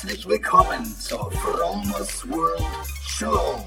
Herzlich 0.00 0.28
willkommen 0.28 0.84
zur 0.84 1.28
Fromers 1.32 2.24
World 2.30 2.62
Show. 3.04 3.58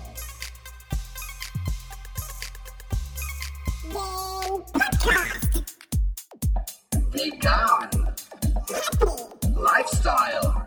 Vegan. 7.12 8.14
Lifestyle. 9.58 10.66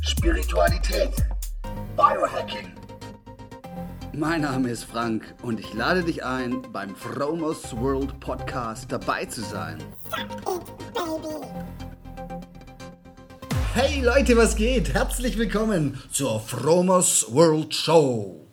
Spiritualität. 0.00 1.12
Biohacking. 1.96 2.72
Mein 4.12 4.40
Name 4.40 4.70
ist 4.70 4.82
Frank 4.82 5.36
und 5.42 5.60
ich 5.60 5.72
lade 5.72 6.02
dich 6.02 6.24
ein, 6.24 6.62
beim 6.72 6.96
Fromers 6.96 7.76
World 7.76 8.18
Podcast 8.18 8.90
dabei 8.90 9.24
zu 9.26 9.42
sein. 9.42 9.78
Hey 13.78 14.00
Leute, 14.00 14.38
was 14.38 14.56
geht? 14.56 14.94
Herzlich 14.94 15.36
willkommen 15.36 16.00
zur 16.10 16.40
Fromers 16.40 17.26
World 17.28 17.74
Show, 17.74 18.46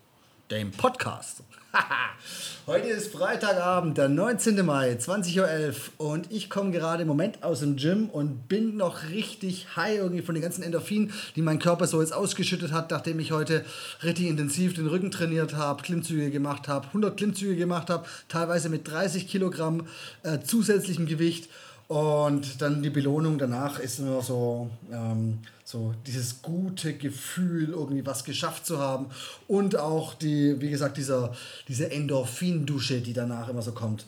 dem 0.52 0.72
Podcast. 0.72 1.44
Heute 2.68 2.90
ist 2.90 3.14
Freitagabend, 3.14 3.98
der 3.98 4.10
19. 4.10 4.66
Mai, 4.66 4.92
20.11 4.92 5.76
Uhr 5.98 6.10
und 6.10 6.30
ich 6.30 6.50
komme 6.50 6.72
gerade 6.72 7.04
im 7.04 7.08
Moment 7.08 7.42
aus 7.42 7.62
dem 7.62 7.78
Gym 7.78 8.10
und 8.10 8.50
bin 8.50 8.76
noch 8.76 9.10
richtig 9.12 9.78
high 9.78 9.96
irgendwie 9.96 10.24
von 10.24 10.36
den 10.36 10.42
ganzen 10.42 10.62
Endorphinen, 10.62 11.14
die 11.38 11.42
mein 11.42 11.58
Körper 11.58 11.88
so 11.88 12.02
jetzt 12.02 12.14
ausgeschüttet 12.14 12.74
hat, 12.74 12.92
nachdem 12.92 13.18
ich 13.22 13.32
heute 13.32 13.64
richtig 14.04 14.28
intensiv 14.28 14.74
den 14.74 14.88
Rücken 14.88 15.10
trainiert 15.10 15.56
habe, 15.56 15.84
Klimmzüge 15.84 16.32
gemacht 16.32 16.68
habe, 16.68 16.88
100 16.88 17.16
Klimmzüge 17.16 17.56
gemacht 17.56 17.90
habe, 17.90 18.06
teilweise 18.28 18.68
mit 18.68 18.92
30 18.92 19.30
Kilogramm 19.30 19.88
äh, 20.24 20.40
zusätzlichem 20.42 21.06
Gewicht 21.06 21.48
und 21.88 22.62
dann 22.62 22.82
die 22.82 22.90
Belohnung 22.90 23.38
danach 23.38 23.80
ist 23.80 24.00
immer 24.00 24.22
so, 24.22 24.70
ähm, 24.92 25.40
so 25.64 25.94
dieses 26.08 26.42
gute 26.42 26.94
Gefühl, 26.94 27.70
irgendwie 27.70 28.06
was 28.06 28.24
geschafft 28.24 28.66
zu 28.66 28.80
haben. 28.80 29.08
Und 29.48 29.76
auch 29.76 30.14
die, 30.14 30.60
wie 30.62 30.70
gesagt, 30.70 30.98
dieser, 30.98 31.34
diese 31.68 31.92
Endorphindusche, 31.92 33.02
die 33.02 33.14
danach 33.14 33.50
immer 33.50 33.62
so 33.62 33.74
kommt. 33.74 34.06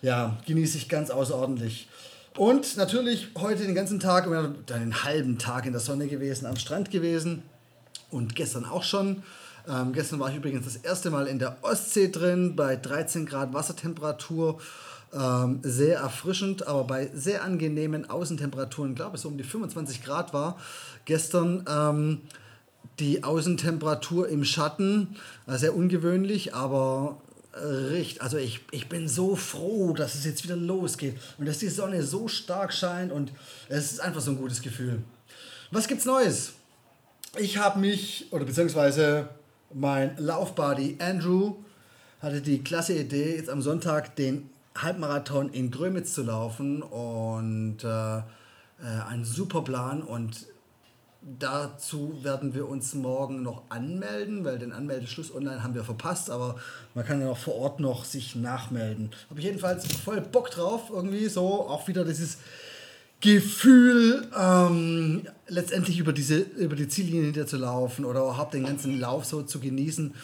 Ja, 0.00 0.38
genieße 0.46 0.78
ich 0.78 0.88
ganz 0.88 1.10
außerordentlich. 1.10 1.88
Und 2.36 2.76
natürlich 2.76 3.28
heute 3.36 3.64
den 3.64 3.74
ganzen 3.74 4.00
Tag, 4.00 4.28
den 4.68 5.04
halben 5.04 5.38
Tag 5.38 5.66
in 5.66 5.72
der 5.72 5.80
Sonne 5.80 6.06
gewesen, 6.06 6.46
am 6.46 6.56
Strand 6.56 6.90
gewesen. 6.90 7.42
Und 8.10 8.36
gestern 8.36 8.64
auch 8.64 8.84
schon. 8.84 9.22
Ähm, 9.68 9.92
gestern 9.92 10.18
war 10.18 10.30
ich 10.30 10.36
übrigens 10.36 10.64
das 10.64 10.76
erste 10.76 11.10
Mal 11.10 11.26
in 11.26 11.38
der 11.38 11.58
Ostsee 11.62 12.08
drin, 12.08 12.56
bei 12.56 12.76
13 12.76 13.26
Grad 13.26 13.52
Wassertemperatur. 13.52 14.60
Ähm, 15.12 15.60
sehr 15.62 16.00
erfrischend, 16.00 16.66
aber 16.66 16.84
bei 16.84 17.10
sehr 17.14 17.42
angenehmen 17.42 18.10
Außentemperaturen, 18.10 18.94
glaube 18.94 19.16
ich, 19.16 19.22
so 19.22 19.28
um 19.28 19.38
die 19.38 19.44
25 19.44 20.04
Grad 20.04 20.34
war. 20.34 20.58
Gestern 21.06 21.64
ähm, 21.66 22.20
die 22.98 23.24
Außentemperatur 23.24 24.28
im 24.28 24.44
Schatten, 24.44 25.16
äh, 25.46 25.56
sehr 25.56 25.74
ungewöhnlich, 25.74 26.54
aber 26.54 27.22
äh, 27.54 27.64
richtig. 27.64 28.20
Also 28.20 28.36
ich, 28.36 28.60
ich 28.70 28.90
bin 28.90 29.08
so 29.08 29.34
froh, 29.34 29.94
dass 29.94 30.14
es 30.14 30.26
jetzt 30.26 30.44
wieder 30.44 30.56
losgeht 30.56 31.16
und 31.38 31.46
dass 31.46 31.58
die 31.58 31.68
Sonne 31.68 32.02
so 32.02 32.28
stark 32.28 32.74
scheint 32.74 33.10
und 33.10 33.32
es 33.68 33.92
ist 33.92 34.00
einfach 34.00 34.20
so 34.20 34.32
ein 34.32 34.36
gutes 34.36 34.60
Gefühl. 34.60 35.02
Was 35.70 35.88
gibt's 35.88 36.04
Neues? 36.04 36.52
Ich 37.38 37.56
habe 37.56 37.78
mich, 37.78 38.26
oder 38.30 38.44
beziehungsweise 38.44 39.30
mein 39.72 40.16
Laufbuddy 40.18 40.96
Andrew 40.98 41.56
hatte 42.20 42.42
die 42.42 42.62
klasse 42.62 42.94
Idee, 42.98 43.36
jetzt 43.36 43.50
am 43.50 43.62
Sonntag 43.62 44.16
den 44.16 44.50
Halbmarathon 44.82 45.50
in 45.50 45.70
Grömitz 45.70 46.14
zu 46.14 46.22
laufen 46.22 46.82
und 46.82 47.84
äh, 47.84 48.18
äh, 48.18 48.22
ein 49.08 49.24
super 49.24 49.62
Plan 49.62 50.02
und 50.02 50.46
dazu 51.38 52.18
werden 52.22 52.54
wir 52.54 52.68
uns 52.68 52.94
morgen 52.94 53.42
noch 53.42 53.62
anmelden, 53.70 54.44
weil 54.44 54.58
den 54.58 54.72
Anmeldeschluss 54.72 55.34
online 55.34 55.62
haben 55.62 55.74
wir 55.74 55.84
verpasst, 55.84 56.30
aber 56.30 56.56
man 56.94 57.04
kann 57.04 57.20
ja 57.20 57.26
noch 57.26 57.38
vor 57.38 57.56
Ort 57.56 57.80
noch 57.80 58.04
sich 58.04 58.36
nachmelden. 58.36 59.10
Habe 59.28 59.40
ich 59.40 59.46
jedenfalls 59.46 59.86
voll 59.92 60.20
Bock 60.20 60.50
drauf, 60.50 60.90
irgendwie 60.90 61.26
so 61.26 61.68
auch 61.68 61.88
wieder 61.88 62.04
dieses 62.04 62.38
Gefühl, 63.20 64.28
ähm, 64.38 65.26
letztendlich 65.48 65.98
über, 65.98 66.12
diese, 66.12 66.38
über 66.38 66.76
die 66.76 66.88
Ziellinie 66.88 67.46
zu 67.46 67.56
laufen 67.56 68.04
oder 68.04 68.20
überhaupt 68.20 68.54
den 68.54 68.64
ganzen 68.64 69.00
Lauf 69.00 69.24
so 69.24 69.42
zu 69.42 69.58
genießen. 69.58 70.14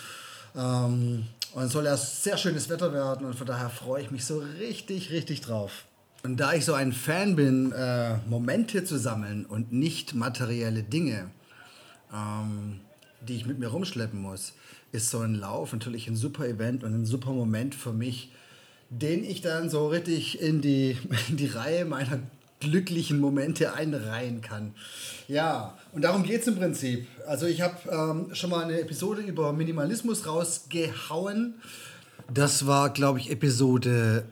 Ähm, 0.57 1.27
und 1.55 1.65
es 1.65 1.73
soll 1.73 1.85
ja 1.85 1.97
sehr 1.97 2.37
schönes 2.37 2.69
Wetter 2.69 2.93
werden 2.93 3.27
und 3.27 3.35
von 3.35 3.47
daher 3.47 3.71
freue 3.71 4.03
ich 4.03 4.11
mich 4.11 4.25
so 4.25 4.43
richtig, 4.59 5.11
richtig 5.11 5.41
drauf. 5.41 5.85
Und 6.25 6.39
da 6.39 6.53
ich 6.53 6.65
so 6.65 6.75
ein 6.75 6.93
Fan 6.93 7.37
bin, 7.37 7.71
äh, 7.73 8.17
Momente 8.29 8.85
zu 8.85 8.99
sammeln 8.99 9.47
und 9.47 9.73
nicht 9.73 10.15
materielle 10.15 10.83
Dinge, 10.83 11.31
ähm, 12.13 12.81
die 13.21 13.37
ich 13.37 13.47
mit 13.47 13.59
mir 13.59 13.69
rumschleppen 13.69 14.21
muss, 14.21 14.55
ist 14.91 15.11
so 15.11 15.21
ein 15.21 15.35
Lauf 15.35 15.73
natürlich 15.73 16.09
ein 16.09 16.17
super 16.17 16.47
Event 16.47 16.83
und 16.83 16.95
ein 16.95 17.07
super 17.07 17.31
Moment 17.31 17.75
für 17.75 17.93
mich, 17.93 18.33
den 18.91 19.23
ich 19.23 19.41
dann 19.41 19.71
so 19.71 19.89
richtig 19.89 20.41
in 20.41 20.61
die, 20.61 20.97
in 21.29 21.37
die 21.37 21.47
Reihe 21.47 21.85
meiner 21.85 22.21
glücklichen 22.61 23.21
Momente 23.21 23.75
einreihen 23.75 24.41
kann. 24.41 24.75
Ja, 25.29 25.77
und 25.93 26.03
darum 26.03 26.23
geht 26.23 26.43
es 26.43 26.47
im 26.47 26.57
Prinzip. 26.57 27.07
Also 27.27 27.47
ich 27.47 27.61
habe 27.61 27.77
ähm, 27.91 28.35
schon 28.35 28.51
mal 28.51 28.65
eine 28.65 28.81
Episode 28.81 29.23
über 29.23 29.53
Minimalismus 29.53 30.27
rausgehauen. 30.27 31.55
Das 32.33 32.67
war, 32.67 32.91
glaube 32.91 33.19
ich, 33.19 33.31
Episode 33.31 34.25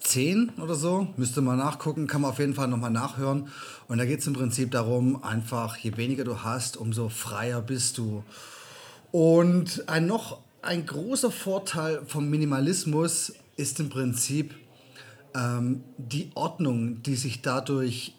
10 0.00 0.52
oder 0.62 0.74
so. 0.74 1.08
Müsste 1.16 1.40
mal 1.40 1.56
nachgucken, 1.56 2.06
kann 2.06 2.22
man 2.22 2.30
auf 2.30 2.38
jeden 2.38 2.54
Fall 2.54 2.68
nochmal 2.68 2.90
nachhören. 2.90 3.48
Und 3.88 3.98
da 3.98 4.04
geht 4.04 4.20
es 4.20 4.26
im 4.26 4.32
Prinzip 4.32 4.70
darum, 4.70 5.22
einfach 5.22 5.76
je 5.76 5.96
weniger 5.96 6.24
du 6.24 6.42
hast, 6.42 6.76
umso 6.76 7.08
freier 7.08 7.60
bist 7.60 7.98
du. 7.98 8.24
Und 9.10 9.88
ein 9.88 10.06
noch 10.06 10.38
ein 10.62 10.86
großer 10.86 11.30
Vorteil 11.30 12.02
vom 12.06 12.28
Minimalismus 12.28 13.32
ist 13.56 13.80
im 13.80 13.88
Prinzip, 13.88 14.54
ähm, 15.38 15.84
die 15.96 16.30
Ordnung, 16.34 17.02
die 17.02 17.16
sich 17.16 17.42
dadurch 17.42 18.14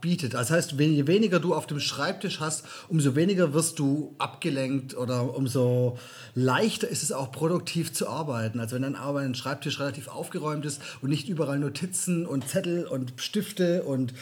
bietet. 0.00 0.34
Das 0.34 0.50
heißt, 0.50 0.72
je 0.72 1.06
weniger 1.06 1.40
du 1.40 1.54
auf 1.54 1.66
dem 1.66 1.80
Schreibtisch 1.80 2.38
hast, 2.40 2.64
umso 2.88 3.14
weniger 3.16 3.54
wirst 3.54 3.78
du 3.78 4.14
abgelenkt 4.18 4.94
oder 4.94 5.34
umso 5.34 5.98
leichter 6.34 6.88
ist 6.88 7.02
es 7.02 7.10
auch 7.10 7.32
produktiv 7.32 7.92
zu 7.92 8.08
arbeiten. 8.08 8.60
Also 8.60 8.76
wenn 8.76 8.82
dein 8.82 9.34
Schreibtisch 9.34 9.80
relativ 9.80 10.08
aufgeräumt 10.08 10.66
ist 10.66 10.82
und 11.00 11.08
nicht 11.08 11.30
überall 11.30 11.58
Notizen 11.58 12.26
und 12.26 12.46
Zettel 12.46 12.86
und 12.86 13.14
Stifte 13.16 13.82
und 13.84 14.12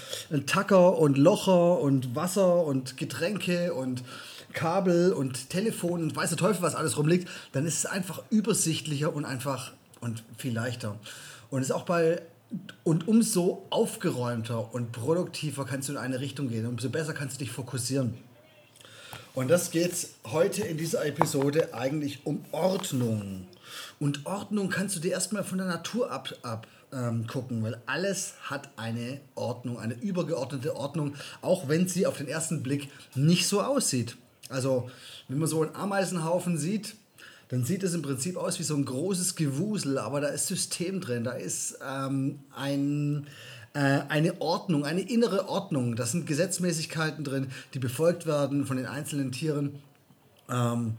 Tacker 0.47 0.98
und 0.98 1.19
Locher 1.19 1.80
und 1.80 2.14
Wasser 2.14 2.64
und 2.64 2.97
Getränke 2.97 3.74
und 3.74 4.04
Kabel 4.53 5.12
und 5.12 5.50
Telefon 5.50 6.03
und 6.03 6.16
weiß 6.16 6.28
der 6.28 6.38
Teufel, 6.38 6.62
was 6.62 6.76
alles 6.76 6.97
rumliegt, 6.97 7.28
dann 7.53 7.66
ist 7.66 7.78
es 7.78 7.86
einfach 7.86 8.22
übersichtlicher 8.30 9.12
und 9.12 9.24
einfach 9.24 9.72
und 10.00 10.22
viel 10.36 10.53
leichter. 10.53 10.97
Und 11.50 11.60
es 11.60 11.70
ist 11.70 11.74
auch 11.74 11.84
bei 11.84 12.22
und 12.84 13.08
umso 13.08 13.66
aufgeräumter 13.70 14.74
und 14.74 14.92
produktiver 14.92 15.64
kannst 15.64 15.88
du 15.88 15.92
in 15.92 15.98
eine 15.98 16.20
Richtung 16.20 16.48
gehen, 16.48 16.66
umso 16.66 16.90
besser 16.90 17.14
kannst 17.14 17.36
du 17.36 17.44
dich 17.44 17.52
fokussieren. 17.52 18.14
Und 19.34 19.48
das 19.48 19.70
geht 19.70 20.08
heute 20.24 20.62
in 20.62 20.76
dieser 20.76 21.06
Episode 21.06 21.72
eigentlich 21.72 22.26
um 22.26 22.44
Ordnung. 22.52 23.46
Und 23.98 24.26
Ordnung 24.26 24.68
kannst 24.68 24.96
du 24.96 25.00
dir 25.00 25.12
erstmal 25.12 25.42
von 25.42 25.58
der 25.58 25.66
Natur 25.66 26.10
ab, 26.10 26.34
ab 26.42 26.66
ähm, 26.92 27.26
gucken, 27.26 27.62
weil 27.62 27.80
alles 27.86 28.34
hat 28.42 28.68
eine 28.76 29.20
Ordnung, 29.34 29.78
eine 29.78 29.94
übergeordnete 29.94 30.76
Ordnung, 30.76 31.14
auch 31.41 31.68
wenn 31.68 31.88
sie 31.88 32.06
auf 32.06 32.18
den 32.18 32.28
ersten 32.28 32.62
Blick 32.62 32.91
nicht 33.14 33.48
so 33.48 33.62
aussieht. 33.62 34.16
Also, 34.50 34.91
wenn 35.28 35.38
man 35.38 35.48
so 35.48 35.62
einen 35.62 35.74
Ameisenhaufen 35.74 36.58
sieht, 36.58 36.94
dann 37.52 37.66
sieht 37.66 37.82
es 37.82 37.92
im 37.92 38.00
Prinzip 38.00 38.38
aus 38.38 38.58
wie 38.58 38.62
so 38.62 38.74
ein 38.74 38.86
großes 38.86 39.36
Gewusel, 39.36 39.98
aber 39.98 40.22
da 40.22 40.28
ist 40.28 40.46
System 40.46 41.02
drin, 41.02 41.22
da 41.22 41.32
ist 41.32 41.78
ähm, 41.86 42.38
ein, 42.56 43.26
äh, 43.74 44.00
eine 44.08 44.40
Ordnung, 44.40 44.86
eine 44.86 45.02
innere 45.02 45.50
Ordnung. 45.50 45.94
Da 45.94 46.06
sind 46.06 46.26
Gesetzmäßigkeiten 46.26 47.24
drin, 47.24 47.48
die 47.74 47.78
befolgt 47.78 48.24
werden 48.24 48.65
von 48.65 48.78
den 48.78 48.86
einzelnen 48.86 49.32
Tieren. 49.32 49.82
Ähm, 50.48 50.94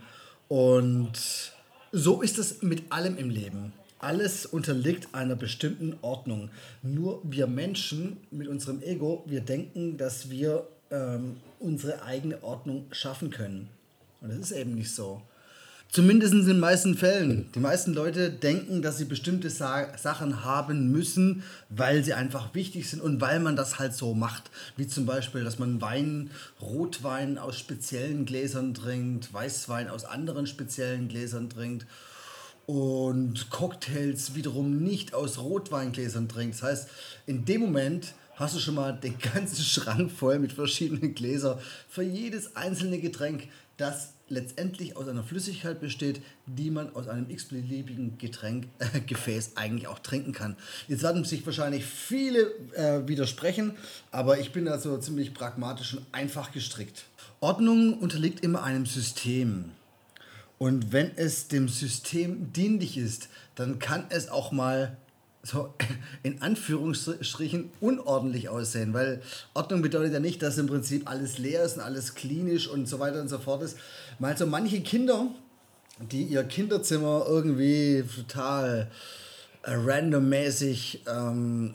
und 0.48 1.54
so 1.92 2.22
ist 2.22 2.38
es 2.38 2.62
mit 2.62 2.83
allem 2.92 3.18
im 3.18 3.31
Leben. 3.31 3.74
Alles 3.98 4.45
unterliegt 4.45 5.07
einer 5.16 5.36
bestimmten 5.36 5.98
Ordnung. 6.04 6.51
Nur 6.83 7.19
wir 7.24 7.48
Menschen 7.48 8.18
mit 8.30 8.48
unserem 8.48 8.83
Ego, 8.83 9.24
wir 9.25 9.42
denken, 9.42 9.98
dass 9.98 10.30
wir 10.30 10.68
ähm, 10.92 11.38
unsere 11.60 12.04
eigene 12.04 12.44
Ordnung 12.44 12.86
schaffen 12.92 13.31
können. 13.31 13.69
Und 14.22 14.30
das 14.30 14.38
ist 14.38 14.51
eben 14.51 14.75
nicht 14.75 14.94
so. 14.94 15.24
Zumindest 15.94 16.34
in 16.34 16.48
den 16.48 16.60
meisten 16.60 16.98
Fällen. 16.98 17.51
Die 17.54 17.60
meisten 17.60 17.94
Leute 17.94 18.31
denken, 18.31 18.81
dass 18.81 18.98
sie 18.98 19.06
bestimmte 19.06 19.51
Sa 19.51 19.95
Sachen 19.95 20.44
haben 20.44 20.92
müssen, 20.92 21.44
weil 21.69 22.04
sie 22.04 22.16
einfach 22.16 22.56
wichtig 22.56 22.90
sind 22.90 23.00
und 23.00 23.22
weil 23.22 23.40
man 23.40 23.56
das 23.56 23.78
halt 23.78 23.94
so 23.94 24.16
macht. 24.16 24.50
Wie 24.75 24.88
zum 24.88 25.06
Beispiel, 25.06 25.44
dass 25.44 25.60
man 25.60 25.81
Wein, 25.81 26.31
Rotwein 26.60 27.38
aus 27.38 27.60
speziellen 27.60 28.25
Gläsern 28.25 28.74
trinkt, 28.74 29.31
Weißwein 29.36 29.88
aus 29.88 30.04
anderen 30.04 30.48
speziellen 30.48 31.10
Gläsern 31.10 31.51
trinkt 31.51 31.86
und 32.66 33.51
Cocktails 33.51 34.34
wiederum 34.34 34.80
nicht 34.80 35.13
aus 35.13 35.38
Rotweingläsern 35.38 36.28
trinkt. 36.28 36.56
Das 36.56 36.63
heißt, 36.63 36.88
in 37.28 37.45
dem 37.45 37.62
Moment, 37.62 38.16
Hast 38.36 38.56
du 38.56 38.60
schon 38.60 38.74
mal 38.74 38.94
den 38.94 39.16
ganzen 39.19 39.63
Schrank 39.63 40.12
voll 40.12 40.40
mit 40.40 40.54
verschiedenen 40.54 41.13
Gläsern 41.13 41.60
für 41.88 42.01
jedes 42.01 42.56
einzelne 42.56 42.98
Getränk, 42.98 43.48
das 43.78 44.13
letztendlich 44.33 44.97
aus 44.97 45.07
einer 45.07 45.24
Flüssigkeit 45.24 45.80
besteht, 45.80 46.21
die 46.45 46.69
man 46.69 46.94
aus 46.95 47.07
einem 47.07 47.30
x-beliebigen 47.30 48.18
Getränk, 48.18 48.68
äh, 48.80 49.00
Gefäß 49.07 49.51
eigentlich 49.56 49.88
auch 49.88 50.00
trinken 50.00 50.33
kann. 50.33 50.57
Jetzt 50.88 51.03
werden 51.03 51.24
sich 51.24 51.45
wahrscheinlich 51.45 51.85
viele 51.85 52.51
äh, 52.74 53.07
widersprechen, 53.07 53.75
aber 54.12 54.39
ich 54.39 54.51
bin 54.51 54.68
also 54.68 54.97
ziemlich 54.97 55.33
pragmatisch 55.33 55.94
und 55.94 56.06
einfach 56.12 56.51
gestrickt. 56.51 57.06
Ordnung 57.39 58.00
unterliegt 58.00 58.44
immer 58.44 58.63
einem 58.63 58.85
System. 58.85 59.71
Und 60.57 60.94
wenn 60.94 61.12
es 61.18 61.47
dem 61.47 61.68
System 61.68 62.53
dienlich 62.53 62.97
ist, 62.97 63.27
dann 63.56 63.80
kann 63.80 64.06
es 64.09 64.30
auch 64.30 64.51
mal 64.51 64.97
so 65.44 65.74
in 66.24 66.42
Anführungsstrichen 66.42 67.69
unordentlich 67.81 68.48
aussehen, 68.48 68.94
weil 68.94 69.22
Ordnung 69.54 69.81
bedeutet 69.81 70.13
ja 70.13 70.19
nicht, 70.19 70.42
dass 70.42 70.57
im 70.57 70.68
Prinzip 70.68 71.10
alles 71.10 71.38
leer 71.38 71.63
ist 71.63 71.75
und 71.75 71.84
alles 71.84 72.16
klinisch 72.16 72.68
und 72.68 72.88
so 72.88 73.00
weiter 73.00 73.19
und 73.22 73.28
so 73.28 73.38
fort 73.38 73.62
ist. 73.62 73.78
Mal 74.19 74.38
so 74.38 74.48
manche 74.48 74.81
Kinder, 74.81 75.28
die 76.00 76.24
ihr 76.24 76.44
Kinderzimmer 76.45 77.25
irgendwie 77.28 78.04
total 78.16 78.90
äh, 79.63 79.74
randommäßig 79.74 81.04
ähm, 81.07 81.74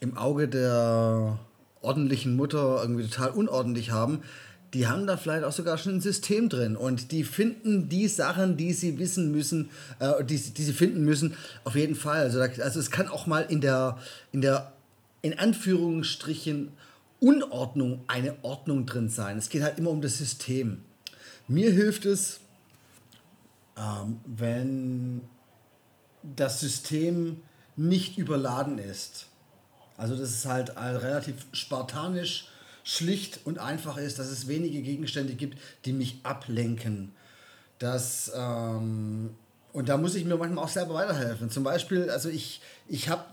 im 0.00 0.16
Auge 0.16 0.46
der 0.46 1.38
ordentlichen 1.80 2.36
Mutter 2.36 2.80
irgendwie 2.82 3.08
total 3.08 3.30
unordentlich 3.30 3.90
haben, 3.90 4.22
die 4.74 4.86
haben 4.86 5.06
da 5.06 5.16
vielleicht 5.16 5.44
auch 5.44 5.52
sogar 5.52 5.78
schon 5.78 5.96
ein 5.96 6.00
System 6.00 6.48
drin 6.48 6.76
und 6.76 7.10
die 7.10 7.24
finden 7.24 7.88
die 7.88 8.08
Sachen, 8.08 8.56
die 8.56 8.72
sie 8.72 8.98
wissen 8.98 9.32
müssen, 9.32 9.70
äh, 9.98 10.22
die, 10.24 10.38
die 10.38 10.62
sie 10.62 10.72
finden 10.72 11.04
müssen, 11.04 11.34
auf 11.64 11.74
jeden 11.74 11.94
Fall. 11.94 12.20
Also, 12.20 12.40
also 12.40 12.80
es 12.80 12.90
kann 12.90 13.08
auch 13.08 13.26
mal 13.26 13.40
in 13.48 13.60
der, 13.60 13.98
in 14.32 14.40
der, 14.40 14.72
in 15.22 15.38
Anführungsstrichen, 15.38 16.72
Unordnung 17.20 18.04
eine 18.06 18.36
Ordnung 18.42 18.86
drin 18.86 19.08
sein. 19.08 19.38
Es 19.38 19.48
geht 19.48 19.62
halt 19.62 19.78
immer 19.78 19.90
um 19.90 20.00
das 20.00 20.18
System. 20.18 20.84
Mir 21.48 21.72
hilft 21.72 22.04
es, 22.04 22.40
ähm, 23.76 24.20
wenn 24.24 25.22
das 26.22 26.60
System 26.60 27.42
nicht 27.76 28.18
überladen 28.18 28.78
ist. 28.78 29.26
Also 29.96 30.16
das 30.16 30.30
ist 30.30 30.46
halt 30.46 30.76
relativ 30.76 31.46
spartanisch 31.52 32.48
schlicht 32.88 33.40
und 33.44 33.58
einfach 33.58 33.98
ist, 33.98 34.18
dass 34.18 34.28
es 34.28 34.48
wenige 34.48 34.80
Gegenstände 34.80 35.34
gibt, 35.34 35.58
die 35.84 35.92
mich 35.92 36.20
ablenken. 36.22 37.12
Das, 37.78 38.32
ähm, 38.34 39.30
und 39.74 39.90
da 39.90 39.98
muss 39.98 40.14
ich 40.14 40.24
mir 40.24 40.38
manchmal 40.38 40.64
auch 40.64 40.70
selber 40.70 40.94
weiterhelfen. 40.94 41.50
Zum 41.50 41.64
Beispiel, 41.64 42.08
also 42.08 42.30
ich, 42.30 42.62
ich 42.88 43.10
habe 43.10 43.24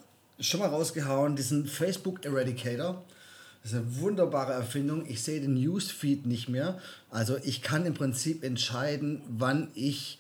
schon 0.42 0.60
mal 0.60 0.68
rausgehauen, 0.68 1.38
diesen 1.38 1.68
Facebook 1.68 2.25
Eradicator. 2.25 3.02
Das 3.63 3.72
ist 3.72 3.78
eine 3.78 4.02
wunderbare 4.02 4.52
Erfindung. 4.52 5.06
Ich 5.07 5.24
sehe 5.24 5.40
den 5.40 5.54
Newsfeed 5.54 6.25
nicht 6.25 6.50
mehr. 6.50 6.78
Also 7.10 7.38
ich 7.42 7.62
kann 7.62 7.86
im 7.86 7.94
Prinzip 7.94 8.44
entscheiden, 8.44 9.22
wann 9.30 9.69
ich 9.74 10.19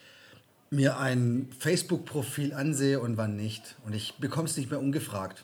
mir 0.69 0.97
ein 0.97 1.49
Facebook-Profil 1.59 2.53
ansehe 2.53 3.01
und 3.01 3.17
wann 3.17 3.35
nicht. 3.35 3.75
Und 3.85 3.93
ich 3.93 4.13
bekomme 4.15 4.47
es 4.47 4.55
nicht 4.55 4.69
mehr 4.71 4.79
ungefragt. 4.79 5.43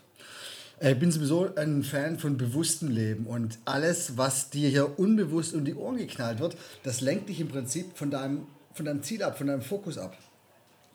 Ich 0.84 0.98
bin 0.98 1.12
sowieso 1.12 1.54
ein 1.58 1.84
Fan 1.84 2.18
von 2.18 2.38
bewusstem 2.38 2.90
Leben 2.90 3.28
und 3.28 3.60
alles, 3.66 4.18
was 4.18 4.50
dir 4.50 4.68
hier 4.68 4.98
unbewusst 4.98 5.54
um 5.54 5.64
die 5.64 5.76
Ohren 5.76 5.98
geknallt 5.98 6.40
wird, 6.40 6.58
das 6.82 7.02
lenkt 7.02 7.30
dich 7.30 7.40
im 7.40 7.50
Prinzip 7.50 7.96
von 7.96 8.10
deinem, 8.10 8.48
von 8.74 8.88
deinem 8.88 9.04
Ziel 9.04 9.22
ab, 9.22 9.38
von 9.38 9.46
deinem 9.46 9.62
Fokus 9.62 10.00
ab. 10.00 10.18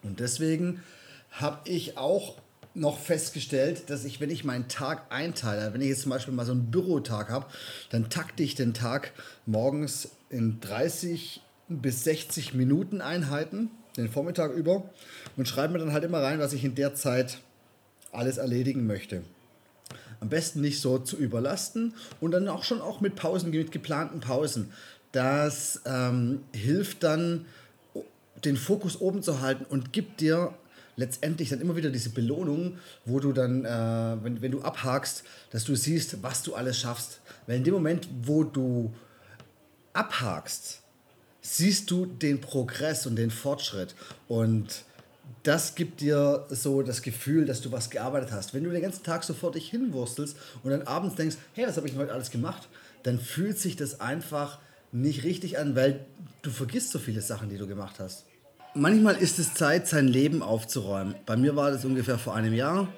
Und 0.02 0.18
deswegen 0.18 0.82
habe 1.30 1.70
ich 1.70 1.96
auch 1.98 2.34
noch 2.74 2.98
festgestellt, 2.98 3.88
dass 3.88 4.04
ich, 4.04 4.20
wenn 4.20 4.30
ich 4.30 4.42
meinen 4.42 4.66
Tag 4.66 5.04
einteile, 5.10 5.72
wenn 5.72 5.80
ich 5.80 5.90
jetzt 5.90 6.02
zum 6.02 6.10
Beispiel 6.10 6.34
mal 6.34 6.46
so 6.46 6.50
einen 6.50 6.72
Bürotag 6.72 7.30
habe, 7.30 7.46
dann 7.90 8.10
takte 8.10 8.42
ich 8.42 8.56
den 8.56 8.74
Tag 8.74 9.12
morgens 9.46 10.08
in 10.30 10.58
30 10.58 11.42
bis 11.68 12.02
60 12.02 12.54
Minuten 12.54 13.00
Einheiten, 13.00 13.70
den 13.96 14.08
Vormittag 14.08 14.52
über, 14.52 14.90
und 15.36 15.46
schreibe 15.46 15.74
mir 15.74 15.78
dann 15.78 15.92
halt 15.92 16.02
immer 16.02 16.22
rein, 16.22 16.40
was 16.40 16.54
ich 16.54 16.64
in 16.64 16.74
der 16.74 16.96
Zeit 16.96 17.38
alles 18.10 18.38
erledigen 18.38 18.88
möchte 18.88 19.22
am 20.20 20.28
besten 20.28 20.60
nicht 20.60 20.80
so 20.80 20.98
zu 20.98 21.16
überlasten 21.16 21.94
und 22.20 22.30
dann 22.32 22.48
auch 22.48 22.64
schon 22.64 22.80
auch 22.80 23.00
mit 23.00 23.16
Pausen, 23.16 23.50
mit 23.50 23.72
geplanten 23.72 24.20
Pausen. 24.20 24.72
Das 25.12 25.80
ähm, 25.86 26.40
hilft 26.52 27.02
dann, 27.02 27.46
den 28.44 28.56
Fokus 28.56 29.00
oben 29.00 29.22
zu 29.22 29.40
halten 29.40 29.64
und 29.64 29.92
gibt 29.92 30.20
dir 30.20 30.54
letztendlich 30.96 31.50
dann 31.50 31.60
immer 31.60 31.76
wieder 31.76 31.90
diese 31.90 32.10
Belohnung, 32.10 32.78
wo 33.04 33.20
du 33.20 33.32
dann, 33.32 33.64
äh, 33.64 34.24
wenn, 34.24 34.40
wenn 34.42 34.52
du 34.52 34.62
abhakst, 34.62 35.24
dass 35.50 35.64
du 35.64 35.74
siehst, 35.74 36.22
was 36.22 36.42
du 36.42 36.54
alles 36.54 36.78
schaffst. 36.78 37.20
Weil 37.46 37.58
in 37.58 37.64
dem 37.64 37.74
Moment, 37.74 38.08
wo 38.22 38.44
du 38.44 38.92
abhakst, 39.92 40.80
siehst 41.40 41.90
du 41.90 42.06
den 42.06 42.40
Progress 42.40 43.06
und 43.06 43.16
den 43.16 43.30
Fortschritt. 43.30 43.94
Und 44.26 44.84
das 45.42 45.74
gibt 45.74 46.00
dir 46.00 46.44
so 46.50 46.82
das 46.82 47.02
Gefühl, 47.02 47.46
dass 47.46 47.60
du 47.60 47.70
was 47.70 47.90
gearbeitet 47.90 48.32
hast. 48.32 48.52
Wenn 48.52 48.64
du 48.64 48.70
den 48.70 48.82
ganzen 48.82 49.04
Tag 49.04 49.22
so 49.22 49.32
vor 49.32 49.52
dich 49.52 49.70
hinwurstelst 49.70 50.36
und 50.62 50.70
dann 50.70 50.82
abends 50.82 51.14
denkst, 51.14 51.36
hey, 51.54 51.66
was 51.66 51.76
habe 51.76 51.86
ich 51.86 51.92
denn 51.92 52.02
heute 52.02 52.12
alles 52.12 52.30
gemacht, 52.30 52.68
dann 53.04 53.20
fühlt 53.20 53.58
sich 53.58 53.76
das 53.76 54.00
einfach 54.00 54.58
nicht 54.92 55.24
richtig 55.24 55.58
an, 55.58 55.76
weil 55.76 56.00
du 56.42 56.50
vergisst 56.50 56.90
so 56.90 56.98
viele 56.98 57.20
Sachen, 57.20 57.48
die 57.48 57.58
du 57.58 57.66
gemacht 57.66 57.96
hast. 57.98 58.24
Manchmal 58.74 59.16
ist 59.16 59.38
es 59.38 59.54
Zeit, 59.54 59.86
sein 59.86 60.08
Leben 60.08 60.42
aufzuräumen. 60.42 61.14
Bei 61.24 61.36
mir 61.36 61.56
war 61.56 61.70
das 61.70 61.84
ungefähr 61.84 62.18
vor 62.18 62.34
einem 62.34 62.52
Jahr, 62.52 62.88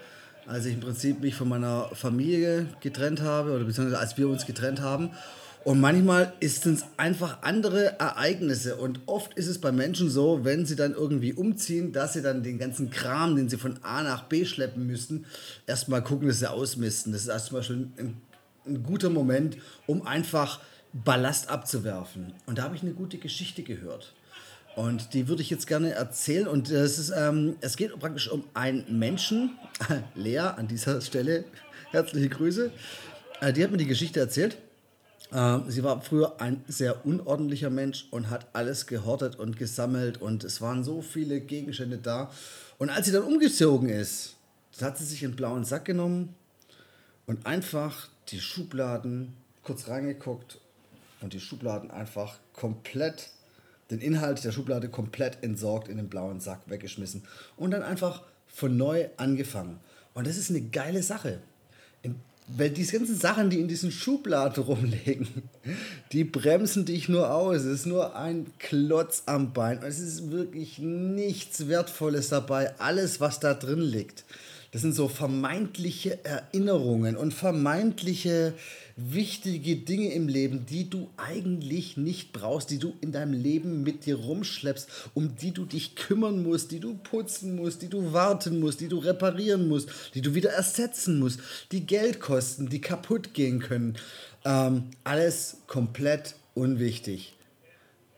als 0.47 0.65
ich 0.65 0.75
im 0.75 0.81
Prinzip 0.81 1.21
mich 1.21 1.35
von 1.35 1.49
meiner 1.49 1.91
Familie 1.95 2.67
getrennt 2.81 3.21
habe 3.21 3.53
oder 3.53 3.65
beziehungsweise 3.65 4.01
als 4.01 4.17
wir 4.17 4.29
uns 4.29 4.47
getrennt 4.47 4.81
haben 4.81 5.11
und 5.69 5.81
manchmal 5.81 6.32
ist 6.41 6.65
es 6.65 6.82
einfach 6.97 7.43
andere 7.43 8.00
Ereignisse. 8.00 8.76
Und 8.76 9.00
oft 9.05 9.35
ist 9.35 9.49
es 9.49 9.61
bei 9.61 9.70
Menschen 9.70 10.09
so, 10.09 10.43
wenn 10.43 10.65
sie 10.65 10.76
dann 10.76 10.94
irgendwie 10.94 11.35
umziehen, 11.35 11.93
dass 11.93 12.15
sie 12.15 12.23
dann 12.23 12.43
den 12.43 12.59
ganzen 12.59 12.88
Kram, 12.88 13.37
den 13.37 13.50
sie 13.50 13.59
von 13.59 13.79
A 13.82 14.03
nach 14.03 14.23
B 14.23 14.47
schleppen 14.47 14.87
müssen, 14.87 15.26
erstmal 15.67 16.03
gucken, 16.03 16.26
dass 16.26 16.38
sie 16.38 16.50
ausmisten. 16.50 17.12
Das 17.12 17.20
ist 17.20 17.29
erst 17.29 17.49
zum 17.49 17.59
Beispiel 17.59 17.87
ein, 17.99 18.17
ein 18.67 18.82
guter 18.82 19.11
Moment, 19.11 19.59
um 19.87 20.06
einfach 20.06 20.61
Ballast 20.94 21.50
abzuwerfen. 21.50 22.32
Und 22.47 22.56
da 22.56 22.62
habe 22.62 22.75
ich 22.75 22.81
eine 22.81 22.94
gute 22.94 23.19
Geschichte 23.19 23.62
gehört. 23.62 24.15
Und 24.75 25.12
die 25.12 25.29
würde 25.29 25.43
ich 25.43 25.50
jetzt 25.50 25.67
gerne 25.67 25.91
erzählen. 25.91 26.49
Und 26.49 26.70
das 26.70 26.99
ist, 26.99 27.12
ähm, 27.15 27.56
es 27.61 27.76
geht 27.76 27.91
praktisch 28.00 28.31
um 28.31 28.44
einen 28.55 28.99
Menschen, 28.99 29.59
Lea 30.15 30.38
an 30.38 30.67
dieser 30.67 31.03
Stelle, 31.03 31.44
herzliche 31.91 32.31
Grüße. 32.31 32.70
Äh, 33.43 33.53
die 33.53 33.62
hat 33.62 33.70
mir 33.70 33.76
die 33.76 33.87
Geschichte 33.87 34.19
erzählt. 34.19 34.56
Ähm, 35.33 35.65
sie 35.69 35.83
war 35.83 36.01
früher 36.01 36.41
ein 36.41 36.65
sehr 36.69 37.05
unordentlicher 37.05 37.71
Mensch 37.71 38.07
und 38.11 38.31
hat 38.31 38.47
alles 38.55 38.87
gehortet 38.87 39.37
und 39.37 39.58
gesammelt 39.58 40.20
und 40.20 40.44
es 40.44 40.61
waren 40.61 40.85
so 40.85 41.03
viele 41.03 41.41
Gegenstände 41.41 41.99
da. 41.99 42.31
Und 42.79 42.91
als 42.91 43.06
sie 43.06 43.13
dann 43.13 43.25
umgezogen 43.25 43.89
ist, 43.89 44.37
hat 44.81 44.97
sie 44.97 45.05
sich 45.05 45.25
einen 45.25 45.37
blauen 45.37 45.65
Sack 45.65 45.85
genommen 45.85 46.35
und 47.27 47.47
einfach 47.47 48.08
die 48.29 48.41
Schubladen 48.41 49.35
kurz 49.63 49.89
reingeguckt 49.89 50.61
und 51.20 51.32
die 51.32 51.41
Schubladen 51.41 51.91
einfach 51.91 52.39
komplett, 52.53 53.31
den 53.91 54.01
Inhalt 54.01 54.44
der 54.44 54.53
Schublade 54.53 54.89
komplett 54.89 55.43
entsorgt 55.43 55.89
in 55.89 55.97
den 55.97 56.08
blauen 56.08 56.41
Sack 56.41 56.61
weggeschmissen 56.67 57.25
und 57.56 57.73
dann 57.73 57.82
einfach 57.82 58.23
von 58.47 58.77
neu 58.77 59.08
angefangen. 59.17 59.79
Und 60.15 60.27
das 60.27 60.37
ist 60.37 60.51
eine 60.51 60.63
geile 60.63 61.03
Sache. 61.03 61.41
In 62.03 62.17
weil 62.56 62.70
diese 62.70 62.98
ganzen 62.98 63.19
Sachen, 63.19 63.50
die 63.50 63.60
in 63.60 63.69
diesen 63.69 63.93
Schubladen 63.93 64.62
rumliegen, 64.64 65.28
die 66.12 66.24
bremsen 66.24 66.84
dich 66.84 67.08
nur 67.08 67.32
aus. 67.32 67.58
Es 67.58 67.81
ist 67.81 67.86
nur 67.86 68.17
ein 68.17 68.46
Klotz 68.58 69.24
am 69.26 69.52
Bein. 69.52 69.82
Es 69.82 69.98
ist 69.98 70.31
wirklich 70.31 70.78
nichts 70.78 71.69
Wertvolles 71.69 72.31
dabei. 72.31 72.78
Alles, 72.78 73.20
was 73.20 73.40
da 73.40 73.55
drin 73.55 73.81
liegt, 73.81 74.24
das 74.70 74.82
sind 74.82 74.94
so 74.94 75.08
vermeintliche 75.08 76.25
Erinnerungen 76.25 77.17
und 77.17 77.32
vermeintliche 77.32 78.53
wichtige 78.96 79.77
Dinge 79.77 80.13
im 80.13 80.29
Leben, 80.29 80.67
die 80.67 80.91
du 80.91 81.08
eigentlich 81.17 81.96
nicht 81.96 82.32
brauchst, 82.32 82.70
die 82.70 82.79
du 82.79 82.93
in 83.01 83.13
deinem 83.13 83.32
Leben 83.32 83.82
mit 83.82 84.05
dir 84.05 84.17
rumschleppst, 84.17 84.89
um 85.15 85.37
die 85.37 85.53
du 85.53 85.65
dich 85.65 85.94
kümmern 85.94 86.43
musst, 86.43 86.70
die 86.70 86.81
du 86.81 86.94
putzen 86.94 87.56
musst, 87.56 87.81
die 87.81 87.89
du 87.89 88.13
warten 88.13 88.60
musst, 88.60 88.81
die 88.81 88.89
du 88.89 88.98
reparieren 88.98 89.69
musst, 89.69 89.89
die 90.15 90.20
du 90.20 90.34
wieder 90.34 90.51
ersetzen 90.51 91.19
musst, 91.19 91.41
die 91.72 91.87
Geld 91.87 92.20
kosten, 92.20 92.69
die 92.69 92.81
kaputt 92.81 93.32
gehen 93.32 93.60
können. 93.60 93.96
Ähm, 94.44 94.91
alles 95.05 95.58
komplett 95.67 96.34
unwichtig. 96.55 97.38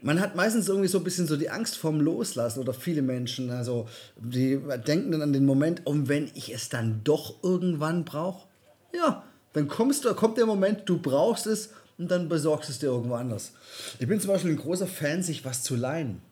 Man 0.02 0.20
hat 0.20 0.34
meistens 0.34 0.68
irgendwie 0.68 0.88
so 0.88 0.98
ein 0.98 1.04
bisschen 1.04 1.26
so 1.26 1.36
die 1.36 1.50
Angst 1.50 1.76
vorm 1.76 2.00
Loslassen 2.00 2.60
oder 2.60 2.72
viele 2.72 3.02
Menschen, 3.02 3.50
also 3.50 3.86
die 4.16 4.58
denken 4.86 5.12
dann 5.12 5.22
an 5.22 5.32
den 5.32 5.44
Moment, 5.44 5.86
um 5.86 6.08
wenn 6.08 6.30
ich 6.34 6.52
es 6.54 6.68
dann 6.68 7.02
doch 7.04 7.42
irgendwann 7.42 8.04
brauche. 8.04 8.46
Ja, 8.94 9.24
dann 9.52 9.68
kommst 9.68 10.04
du, 10.04 10.14
kommt 10.14 10.38
der 10.38 10.46
Moment, 10.46 10.82
du 10.86 10.98
brauchst 10.98 11.46
es 11.46 11.70
und 11.98 12.10
dann 12.10 12.28
besorgst 12.28 12.68
du 12.68 12.72
es 12.72 12.78
dir 12.78 12.86
irgendwo 12.86 13.14
anders. 13.14 13.52
Ich 13.98 14.08
bin 14.08 14.20
zum 14.20 14.30
Beispiel 14.30 14.52
ein 14.52 14.56
großer 14.56 14.86
Fan, 14.86 15.22
sich 15.22 15.44
was 15.44 15.62
zu 15.62 15.76
leihen. 15.76 16.22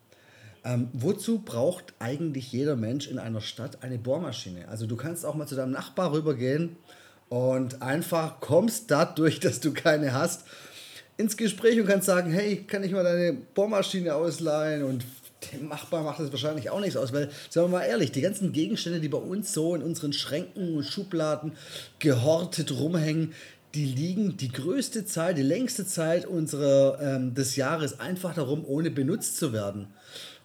Ähm, 0.65 0.89
wozu 0.93 1.41
braucht 1.41 1.95
eigentlich 1.99 2.53
jeder 2.53 2.75
Mensch 2.75 3.07
in 3.07 3.19
einer 3.19 3.41
Stadt 3.41 3.83
eine 3.83 3.99
Bohrmaschine? 3.99 4.69
Also 4.69 4.87
du 4.87 4.97
kannst 4.97 5.25
auch 5.25 5.35
mal 5.35 5.47
zu 5.47 5.55
deinem 5.55 5.73
Nachbar 5.73 6.13
rübergehen 6.13 6.77
und 7.29 7.83
einfach 7.83 8.41
kommst 8.41 8.91
dadurch, 8.91 9.41
dass 9.41 9.61
du 9.61 9.73
keine 9.73 10.13
hast, 10.13 10.45
ins 11.19 11.37
Gespräch 11.37 11.79
und 11.79 11.87
kannst 11.87 12.07
sagen, 12.07 12.33
hey, 12.33 12.65
kann 12.67 12.83
ich 12.83 12.93
mal 12.93 13.05
deine 13.05 13.35
Bohrmaschine 13.55 14.15
ausleihen 14.15 14.85
und 14.85 15.05
Machbar 15.63 16.03
macht 16.03 16.21
das 16.21 16.33
wahrscheinlich 16.33 16.69
auch 16.69 16.81
nichts 16.81 16.97
aus, 16.97 17.13
weil, 17.13 17.31
sagen 17.49 17.71
wir 17.71 17.79
mal 17.79 17.85
ehrlich, 17.85 18.11
die 18.11 18.21
ganzen 18.21 18.53
Gegenstände, 18.53 19.01
die 19.01 19.09
bei 19.09 19.19
uns 19.19 19.53
so 19.53 19.75
in 19.75 19.83
unseren 19.83 20.13
Schränken 20.13 20.77
und 20.77 20.85
Schubladen 20.85 21.53
gehortet 22.01 22.73
rumhängen, 22.73 23.33
die 23.75 23.85
liegen 23.85 24.37
die 24.37 24.51
größte 24.51 25.05
Zeit, 25.05 25.39
die 25.39 25.43
längste 25.43 25.87
Zeit 25.87 26.27
unserer, 26.27 26.99
ähm, 27.01 27.35
des 27.35 27.57
Jahres 27.57 28.01
einfach 28.01 28.35
darum, 28.35 28.65
ohne 28.67 28.91
benutzt 28.91 29.37
zu 29.37 29.53
werden. 29.53 29.87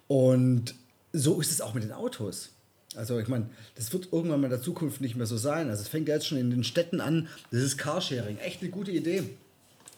Und 0.07 0.75
so 1.11 1.41
ist 1.41 1.51
es 1.51 1.61
auch 1.61 1.73
mit 1.73 1.83
den 1.83 1.91
Autos. 1.91 2.51
Also 2.95 3.17
ich 3.19 3.27
meine, 3.27 3.49
das 3.75 3.91
wird 3.93 4.09
irgendwann 4.11 4.41
mal 4.41 4.47
in 4.47 4.51
der 4.51 4.61
Zukunft 4.61 5.01
nicht 5.01 5.15
mehr 5.15 5.25
so 5.25 5.37
sein. 5.37 5.69
Also 5.69 5.81
es 5.81 5.87
fängt 5.87 6.07
ja 6.07 6.15
jetzt 6.15 6.27
schon 6.27 6.37
in 6.37 6.51
den 6.51 6.63
Städten 6.63 7.01
an. 7.01 7.27
Das 7.51 7.61
ist 7.61 7.77
Carsharing. 7.77 8.37
Echt 8.37 8.61
eine 8.61 8.69
gute 8.69 8.91
Idee. 8.91 9.23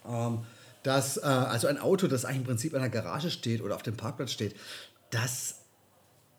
Ähm, 0.08 0.39
dass, 0.86 1.18
äh, 1.18 1.22
also 1.22 1.68
ein 1.68 1.80
Auto, 1.80 2.08
das 2.08 2.25
eigentlich 2.25 2.38
im 2.38 2.44
Prinzip 2.44 2.74
in 2.74 2.80
der 2.80 2.89
Garage 2.89 3.32
steht 3.32 3.62
oder 3.62 3.75
auf 3.75 3.84
dem 3.84 3.98
Parkplatz 3.98 4.32
steht, 4.32 4.56
das 5.10 5.56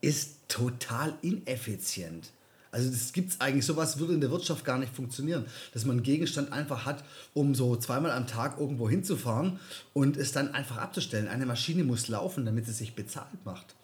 ist 0.00 0.48
total 0.48 1.14
ineffizient. 1.22 2.30
Also 2.70 2.90
das 2.90 3.12
gibt 3.12 3.32
es 3.32 3.40
eigentlich, 3.40 3.64
sowas 3.64 3.98
würde 3.98 4.14
in 4.14 4.20
der 4.20 4.30
Wirtschaft 4.30 4.64
gar 4.64 4.78
nicht 4.78 4.94
funktionieren, 4.94 5.46
dass 5.72 5.84
man 5.84 5.96
einen 5.96 6.02
Gegenstand 6.04 6.52
einfach 6.52 6.84
hat, 6.84 7.02
um 7.32 7.54
so 7.54 7.74
zweimal 7.76 8.10
am 8.12 8.26
Tag 8.26 8.60
irgendwo 8.60 8.88
hinzufahren 8.88 9.58
und 9.94 10.16
es 10.16 10.32
dann 10.32 10.54
einfach 10.54 10.76
abzustellen. 10.76 11.26
Eine 11.26 11.46
Maschine 11.46 11.84
muss 11.84 12.08
laufen, 12.08 12.44
damit 12.44 12.68
es 12.68 12.78
sich 12.78 12.94
bezahlt 12.94 13.44
macht. 13.44 13.74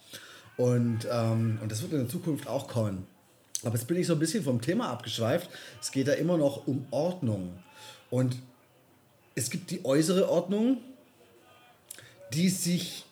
Und, 0.56 1.08
ähm, 1.10 1.58
und 1.60 1.72
das 1.72 1.82
wird 1.82 1.92
in 1.92 2.00
der 2.00 2.08
Zukunft 2.08 2.46
auch 2.46 2.68
kommen. 2.68 3.06
Aber 3.64 3.74
jetzt 3.74 3.86
bin 3.86 3.96
ich 3.96 4.06
so 4.06 4.12
ein 4.12 4.18
bisschen 4.18 4.44
vom 4.44 4.60
Thema 4.60 4.90
abgeschweift. 4.90 5.48
Es 5.80 5.90
geht 5.90 6.06
da 6.06 6.12
immer 6.12 6.36
noch 6.36 6.66
um 6.66 6.86
Ordnung. 6.90 7.58
Und 8.10 8.36
es 9.34 9.50
gibt 9.50 9.70
die 9.70 9.84
äußere 9.84 10.28
Ordnung, 10.28 10.78
die 12.32 12.48
sich 12.48 13.04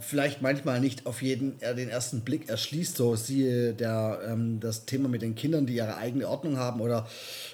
vielleicht 0.00 0.42
manchmal 0.42 0.80
nicht 0.80 1.06
auf 1.06 1.22
jeden 1.22 1.60
äh, 1.60 1.74
den 1.74 1.88
ersten 1.88 2.22
Blick 2.22 2.48
erschließt. 2.48 2.96
So 2.96 3.16
siehe 3.16 3.74
der, 3.74 4.20
ähm, 4.26 4.58
das 4.60 4.86
Thema 4.86 5.08
mit 5.08 5.22
den 5.22 5.34
Kindern, 5.34 5.66
die 5.66 5.74
ihre 5.74 5.96
eigene 5.96 6.28
Ordnung 6.28 6.56
haben 6.56 6.80
oder 6.80 7.08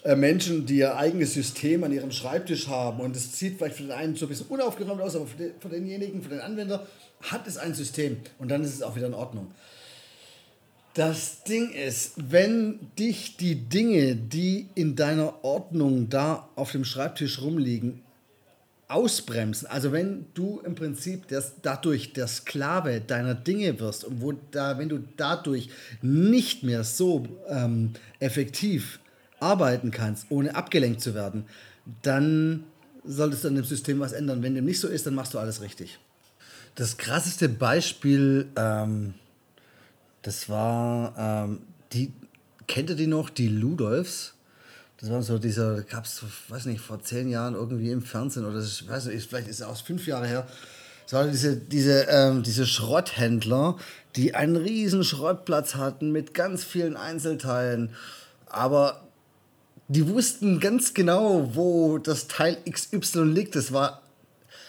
äh, 0.05 0.15
Menschen, 0.15 0.67
die 0.67 0.79
ihr 0.79 0.97
eigenes 0.97 1.35
System 1.35 1.85
an 1.85 1.93
ihrem 1.93 2.13
Schreibtisch 2.13 2.69
haben. 2.69 3.01
Und 3.01 3.17
es 3.17 3.39
sieht 3.39 3.59
vielleicht 3.59 3.77
für 3.77 3.83
den 3.83 3.93
einen 3.93 4.15
so 4.15 4.27
ein 4.27 4.29
bisschen 4.29 4.47
unaufgeräumt 4.47 5.01
aus, 5.01 5.17
aber 5.17 5.27
für, 5.27 5.37
den, 5.37 5.51
für 5.61 5.69
denjenigen, 5.69 6.23
für 6.23 6.31
den 6.31 6.41
Anwender 6.41 6.87
hat 7.23 7.47
es 7.47 7.57
ein 7.57 7.75
System 7.75 8.19
und 8.39 8.51
dann 8.51 8.63
ist 8.63 8.75
es 8.75 8.83
auch 8.83 8.95
wieder 8.95 9.07
in 9.07 9.15
Ordnung. 9.15 9.51
Das 10.95 11.43
Ding 11.43 11.73
ist, 11.73 12.13
wenn 12.17 12.79
dich 12.99 13.37
die 13.37 13.57
Dinge, 13.57 14.17
die 14.17 14.69
in 14.75 14.97
deiner 14.97 15.45
Ordnung 15.45 16.09
da 16.09 16.49
auf 16.57 16.73
dem 16.73 16.87
Schreibtisch 16.87 17.43
rumliegen, 17.43 18.03
ausbremsen, 18.89 19.67
also 19.69 19.91
wenn 19.91 20.27
du 20.35 20.61
im 20.65 20.77
Prinzip 20.77 21.27
das, 21.29 21.55
dadurch 21.63 22.13
der 22.13 22.29
Sklave 22.29 23.01
deiner 23.01 23.35
Dinge 23.35 23.81
wirst 23.81 24.05
und 24.05 24.21
wo 24.21 24.33
da, 24.53 24.79
wenn 24.79 24.89
du 24.89 25.01
dadurch 25.17 25.71
nicht 26.03 26.63
mehr 26.63 26.85
so 26.85 27.27
ähm, 27.49 27.95
effektiv 28.21 29.01
arbeiten 29.41 29.91
kannst, 29.91 30.27
ohne 30.31 30.55
abgelenkt 30.55 31.01
zu 31.01 31.15
werden, 31.15 31.47
dann 32.03 32.65
solltest 33.05 33.45
du 33.45 33.49
an 33.49 33.57
dem 33.57 33.65
System 33.65 33.99
was 34.01 34.13
ändern. 34.13 34.43
Wenn 34.43 34.55
dem 34.55 34.65
nicht 34.65 34.81
so 34.81 34.89
ist, 34.89 35.07
dann 35.07 35.15
machst 35.15 35.35
du 35.35 35.39
alles 35.39 35.61
richtig. 35.61 35.99
Das 36.77 36.97
krasseste 36.97 37.49
Beispiel, 37.49 38.49
ähm, 38.57 39.15
das 40.23 40.49
war, 40.49 41.15
ähm, 41.19 41.61
die, 41.93 42.13
kennt 42.69 42.91
ihr 42.91 42.97
die 42.97 43.07
noch, 43.07 43.31
die 43.31 43.49
Ludolfs? 43.49 44.36
Das 44.99 45.11
war 45.11 45.23
so 45.23 45.39
dieser, 45.39 45.83
gab 45.83 46.07
es, 46.07 46.23
weiß 46.49 46.67
nicht, 46.67 46.81
vor 46.81 47.03
zehn 47.03 47.29
Jahren 47.29 47.55
irgendwie 47.55 47.91
im 47.91 48.03
Fernsehen 48.03 48.47
oder 48.47 48.61
ich 48.61 48.89
weiß 48.89 49.07
nicht, 49.07 49.29
vielleicht 49.29 49.49
ist 49.49 49.61
es 49.61 49.67
aus 49.67 49.83
fünf 49.83 50.07
Jahre 50.07 50.27
her. 50.27 50.47
Es 51.07 51.13
waren 51.13 51.31
diese, 51.31 51.57
diese, 51.57 52.07
ähm, 52.09 52.43
diese 52.43 52.67
Schrotthändler, 52.67 53.77
die 54.17 54.35
einen 54.35 54.57
riesen 54.57 55.05
Schrottplatz 55.05 55.75
hatten 55.75 56.11
mit 56.11 56.35
ganz 56.35 56.65
vielen 56.65 56.97
Einzelteilen. 56.97 57.91
Aber 58.47 59.07
die 59.89 60.09
wussten 60.09 60.59
ganz 60.59 60.95
genau, 60.95 61.55
wo 61.55 61.99
das 61.99 62.27
Teil 62.27 62.59
XY 62.69 63.25
liegt. 63.25 63.55
Das 63.55 63.73
war, 63.73 64.03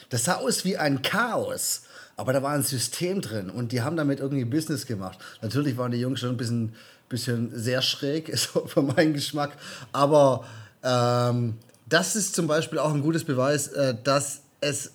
das 0.09 0.25
sah 0.25 0.35
aus 0.35 0.63
wie 0.65 0.77
ein 0.77 1.01
Chaos. 1.01 1.83
Aber 2.17 2.33
da 2.33 2.43
war 2.43 2.51
ein 2.51 2.63
System 2.63 3.21
drin 3.21 3.49
und 3.49 3.71
die 3.71 3.81
haben 3.81 3.95
damit 3.95 4.19
irgendwie 4.19 4.45
Business 4.45 4.85
gemacht. 4.87 5.19
Natürlich 5.41 5.77
waren 5.77 5.91
die 5.91 5.99
Jungs 5.99 6.19
schon 6.19 6.31
ein 6.31 6.37
bisschen, 6.37 6.73
bisschen 7.09 7.51
sehr 7.53 7.81
schräg, 7.81 8.29
ist 8.29 8.47
für 8.65 8.81
meinen 8.81 9.13
Geschmack. 9.13 9.57
Aber 9.91 10.45
ähm, 10.83 11.57
das 11.87 12.15
ist 12.15 12.35
zum 12.35 12.47
Beispiel 12.47 12.79
auch 12.79 12.93
ein 12.93 13.01
gutes 13.01 13.23
Beweis, 13.23 13.69
äh, 13.69 13.95
dass 14.03 14.41
es 14.61 14.93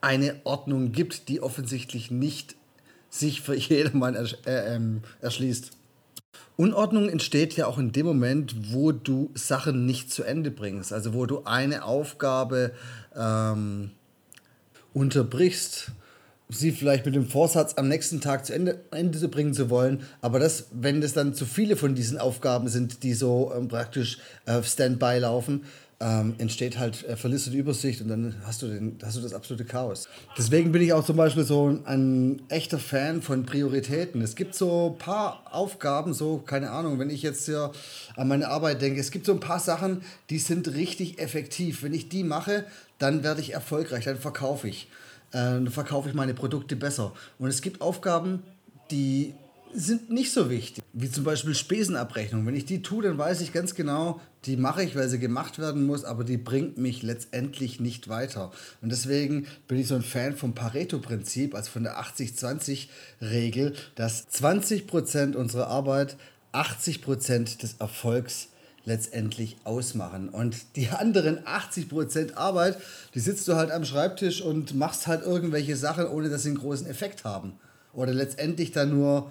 eine 0.00 0.40
Ordnung 0.44 0.92
gibt, 0.92 1.28
die 1.28 1.40
offensichtlich 1.40 2.10
nicht 2.10 2.56
sich 3.10 3.40
für 3.40 3.54
jedermann 3.56 4.14
ersch 4.14 4.36
äh, 4.46 4.74
ähm, 4.74 5.02
erschließt. 5.20 5.70
Unordnung 6.56 7.08
entsteht 7.08 7.54
ja 7.54 7.66
auch 7.66 7.78
in 7.78 7.92
dem 7.92 8.06
Moment, 8.06 8.72
wo 8.72 8.92
du 8.92 9.30
Sachen 9.34 9.86
nicht 9.86 10.12
zu 10.12 10.22
Ende 10.22 10.50
bringst. 10.50 10.92
Also 10.92 11.14
wo 11.14 11.26
du 11.26 11.44
eine 11.44 11.84
Aufgabe 11.84 12.72
ähm, 13.16 13.90
unterbrichst 14.92 15.92
sie 16.52 16.72
vielleicht 16.72 17.04
mit 17.06 17.14
dem 17.14 17.26
Vorsatz 17.26 17.74
am 17.76 17.88
nächsten 17.88 18.20
Tag 18.20 18.46
zu 18.46 18.54
Ende, 18.54 18.80
Ende 18.90 19.18
zu 19.18 19.28
bringen 19.28 19.54
zu 19.54 19.70
wollen. 19.70 20.02
Aber 20.20 20.38
das, 20.38 20.66
wenn 20.72 21.00
das 21.00 21.12
dann 21.12 21.34
zu 21.34 21.46
viele 21.46 21.76
von 21.76 21.94
diesen 21.94 22.18
Aufgaben 22.18 22.68
sind, 22.68 23.02
die 23.02 23.14
so 23.14 23.52
ähm, 23.56 23.68
praktisch 23.68 24.18
auf 24.46 24.66
Standby 24.66 25.18
laufen, 25.18 25.62
ähm, 26.02 26.34
entsteht 26.38 26.78
halt, 26.78 27.04
äh, 27.04 27.16
verlierst 27.16 27.46
du 27.46 27.50
die 27.52 27.58
Übersicht 27.58 28.00
und 28.00 28.08
dann 28.08 28.34
hast 28.44 28.62
du, 28.62 28.66
den, 28.66 28.98
hast 29.04 29.16
du 29.16 29.20
das 29.20 29.32
absolute 29.32 29.64
Chaos. 29.64 30.08
Deswegen 30.36 30.72
bin 30.72 30.82
ich 30.82 30.92
auch 30.92 31.04
zum 31.04 31.16
Beispiel 31.16 31.44
so 31.44 31.68
ein, 31.68 31.86
ein 31.86 32.42
echter 32.48 32.80
Fan 32.80 33.22
von 33.22 33.46
Prioritäten. 33.46 34.20
Es 34.20 34.34
gibt 34.34 34.56
so 34.56 34.92
ein 34.92 34.98
paar 34.98 35.44
Aufgaben, 35.52 36.12
so, 36.12 36.38
keine 36.38 36.70
Ahnung, 36.70 36.98
wenn 36.98 37.08
ich 37.08 37.22
jetzt 37.22 37.44
hier 37.46 37.70
an 38.16 38.26
meine 38.26 38.48
Arbeit 38.48 38.82
denke, 38.82 39.00
es 39.00 39.12
gibt 39.12 39.26
so 39.26 39.32
ein 39.32 39.40
paar 39.40 39.60
Sachen, 39.60 40.02
die 40.28 40.38
sind 40.38 40.74
richtig 40.74 41.20
effektiv. 41.20 41.84
Wenn 41.84 41.94
ich 41.94 42.08
die 42.08 42.24
mache, 42.24 42.64
dann 42.98 43.22
werde 43.22 43.40
ich 43.40 43.52
erfolgreich, 43.52 44.04
dann 44.04 44.18
verkaufe 44.18 44.68
ich 44.68 44.88
äh, 45.32 45.38
dann 45.38 45.70
verkaufe 45.70 46.08
ich 46.08 46.14
meine 46.14 46.34
Produkte 46.34 46.76
besser. 46.76 47.12
Und 47.38 47.48
es 47.48 47.62
gibt 47.62 47.80
Aufgaben, 47.80 48.42
die 48.90 49.34
sind 49.74 50.10
nicht 50.10 50.32
so 50.32 50.50
wichtig, 50.50 50.84
wie 50.92 51.10
zum 51.10 51.24
Beispiel 51.24 51.54
Spesenabrechnung. 51.54 52.46
Wenn 52.46 52.54
ich 52.54 52.66
die 52.66 52.82
tue, 52.82 53.02
dann 53.02 53.16
weiß 53.16 53.40
ich 53.40 53.52
ganz 53.52 53.74
genau, 53.74 54.20
die 54.44 54.56
mache 54.56 54.82
ich, 54.82 54.96
weil 54.96 55.08
sie 55.08 55.18
gemacht 55.18 55.58
werden 55.58 55.86
muss, 55.86 56.04
aber 56.04 56.24
die 56.24 56.36
bringt 56.36 56.76
mich 56.76 57.02
letztendlich 57.02 57.80
nicht 57.80 58.08
weiter. 58.08 58.52
Und 58.82 58.90
deswegen 58.92 59.46
bin 59.68 59.78
ich 59.78 59.88
so 59.88 59.94
ein 59.94 60.02
Fan 60.02 60.36
vom 60.36 60.54
Pareto-Prinzip, 60.54 61.54
also 61.54 61.70
von 61.70 61.84
der 61.84 61.98
80-20-Regel, 62.00 63.74
dass 63.94 64.28
20% 64.28 65.36
unserer 65.36 65.68
Arbeit 65.68 66.16
80% 66.52 67.60
des 67.60 67.76
Erfolgs 67.78 68.48
letztendlich 68.84 69.56
ausmachen. 69.64 70.28
Und 70.28 70.76
die 70.76 70.88
anderen 70.88 71.40
80% 71.44 72.34
Arbeit, 72.34 72.76
die 73.14 73.20
sitzt 73.20 73.46
du 73.48 73.54
halt 73.54 73.70
am 73.70 73.84
Schreibtisch 73.84 74.42
und 74.42 74.74
machst 74.74 75.06
halt 75.06 75.22
irgendwelche 75.22 75.76
Sachen, 75.76 76.06
ohne 76.06 76.28
dass 76.28 76.42
sie 76.42 76.50
einen 76.50 76.58
großen 76.58 76.86
Effekt 76.86 77.24
haben. 77.24 77.54
Oder 77.92 78.12
letztendlich 78.12 78.72
dann 78.72 78.90
nur 78.90 79.30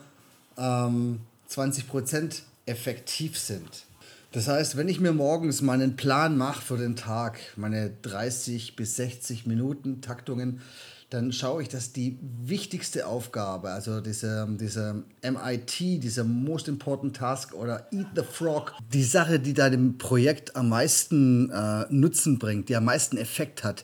ähm, 0.58 1.22
20% 1.50 2.41
effektiv 2.65 3.38
sind. 3.38 3.86
Das 4.31 4.48
heißt, 4.48 4.77
wenn 4.77 4.88
ich 4.88 5.01
mir 5.01 5.12
morgens 5.12 5.62
meinen 5.62 5.98
Plan 5.98 6.38
mache 6.38 6.62
für 6.62 6.77
den 6.77 6.96
Tag, 6.96 7.39
meine 7.58 7.91
30 8.03 8.77
bis 8.77 8.96
60 8.96 9.46
Minuten 9.46 10.01
Taktungen, 10.01 10.62
dann 11.11 11.33
schaue 11.33 11.61
ich, 11.61 11.67
dass 11.67 11.91
die 11.91 12.17
wichtigste 12.21 13.05
Aufgabe, 13.05 13.71
also 13.71 13.99
diese, 13.99 14.47
diese 14.57 15.03
MIT, 15.21 16.01
dieser 16.01 16.23
Most 16.23 16.69
Important 16.69 17.17
Task 17.17 17.53
oder 17.53 17.85
Eat 17.91 18.07
the 18.15 18.23
Frog, 18.23 18.73
die 18.93 19.03
Sache, 19.03 19.37
die 19.37 19.53
deinem 19.53 19.97
Projekt 19.97 20.55
am 20.55 20.69
meisten 20.69 21.49
äh, 21.51 21.85
Nutzen 21.89 22.39
bringt, 22.39 22.69
die 22.69 22.77
am 22.77 22.85
meisten 22.85 23.17
Effekt 23.17 23.65
hat, 23.65 23.83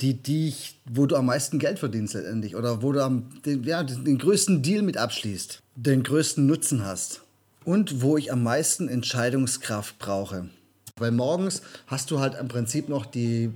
die, 0.00 0.14
die, 0.14 0.52
wo 0.84 1.06
du 1.06 1.14
am 1.14 1.26
meisten 1.26 1.60
Geld 1.60 1.78
verdienst 1.78 2.14
letztendlich 2.14 2.56
oder 2.56 2.82
wo 2.82 2.90
du 2.90 3.04
am, 3.04 3.28
den, 3.46 3.62
ja, 3.62 3.84
den 3.84 4.18
größten 4.18 4.62
Deal 4.62 4.82
mit 4.82 4.96
abschließt, 4.96 5.62
den 5.76 6.02
größten 6.02 6.44
Nutzen 6.44 6.84
hast 6.84 7.22
und 7.64 8.02
wo 8.02 8.16
ich 8.16 8.32
am 8.32 8.42
meisten 8.42 8.88
Entscheidungskraft 8.88 10.00
brauche. 10.00 10.48
Weil 10.96 11.12
morgens 11.12 11.62
hast 11.86 12.10
du 12.10 12.18
halt 12.18 12.34
im 12.34 12.48
Prinzip 12.48 12.88
noch 12.88 13.06
die 13.06 13.52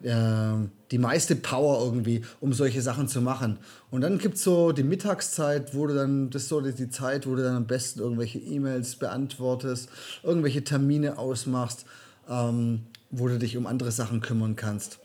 die 0.00 0.98
meiste 0.98 1.34
Power 1.34 1.84
irgendwie, 1.84 2.22
um 2.40 2.52
solche 2.52 2.82
Sachen 2.82 3.08
zu 3.08 3.20
machen. 3.20 3.58
Und 3.90 4.02
dann 4.02 4.18
gibt 4.18 4.36
es 4.36 4.44
so 4.44 4.70
die 4.70 4.84
Mittagszeit, 4.84 5.74
wo 5.74 5.88
du 5.88 5.94
dann, 5.94 6.30
das 6.30 6.42
ist 6.42 6.48
so 6.50 6.60
die 6.60 6.88
Zeit, 6.88 7.26
wo 7.26 7.34
du 7.34 7.42
dann 7.42 7.56
am 7.56 7.66
besten 7.66 7.98
irgendwelche 8.00 8.38
E-Mails 8.38 8.94
beantwortest, 8.96 9.88
irgendwelche 10.22 10.62
Termine 10.62 11.18
ausmachst, 11.18 11.84
ähm, 12.28 12.82
wo 13.10 13.26
du 13.26 13.40
dich 13.40 13.56
um 13.56 13.66
andere 13.66 13.90
Sachen 13.90 14.20
kümmern 14.20 14.54
kannst. 14.54 15.00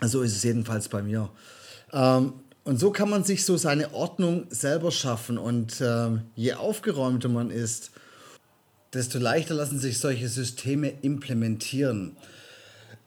So 0.00 0.22
ist 0.22 0.34
es 0.34 0.42
jedenfalls 0.42 0.88
bei 0.88 1.02
mir. 1.02 1.28
Ähm, 1.92 2.32
und 2.64 2.80
so 2.80 2.90
kann 2.92 3.10
man 3.10 3.24
sich 3.24 3.44
so 3.44 3.58
seine 3.58 3.92
Ordnung 3.92 4.46
selber 4.48 4.90
schaffen. 4.90 5.36
Und 5.36 5.82
ähm, 5.82 6.22
je 6.34 6.54
aufgeräumter 6.54 7.28
man 7.28 7.50
ist, 7.50 7.90
desto 8.94 9.18
leichter 9.18 9.54
lassen 9.54 9.78
sich 9.78 9.98
solche 9.98 10.28
Systeme 10.28 10.92
implementieren. 11.02 12.16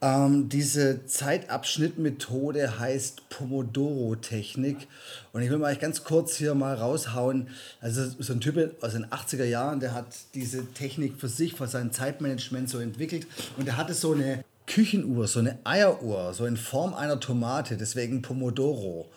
Ähm, 0.03 0.49
diese 0.49 1.05
Zeitabschnittmethode 1.05 2.77
heißt 2.77 3.29
Pomodoro-Technik. 3.29 4.89
Und 5.31 5.43
ich 5.43 5.49
will 5.49 5.59
mal 5.59 5.73
ganz 5.77 6.03
kurz 6.03 6.35
hier 6.35 6.55
mal 6.55 6.75
raushauen. 6.75 7.47
Also 7.79 8.09
so 8.19 8.33
ein 8.33 8.41
Typ 8.41 8.83
aus 8.83 8.91
den 8.91 9.05
80er 9.05 9.45
Jahren, 9.45 9.79
der 9.79 9.93
hat 9.93 10.07
diese 10.33 10.65
Technik 10.73 11.17
für 11.17 11.29
sich, 11.29 11.53
für 11.53 11.67
sein 11.67 11.93
Zeitmanagement 11.93 12.69
so 12.69 12.79
entwickelt. 12.79 13.27
Und 13.55 13.65
der 13.65 13.77
hatte 13.77 13.93
so 13.93 14.11
eine 14.11 14.43
Küchenuhr, 14.67 15.25
so 15.29 15.39
eine 15.39 15.57
Eieruhr, 15.63 16.33
so 16.33 16.45
in 16.45 16.57
Form 16.57 16.93
einer 16.93 17.21
Tomate, 17.21 17.77
deswegen 17.77 18.21
Pomodoro. 18.21 19.09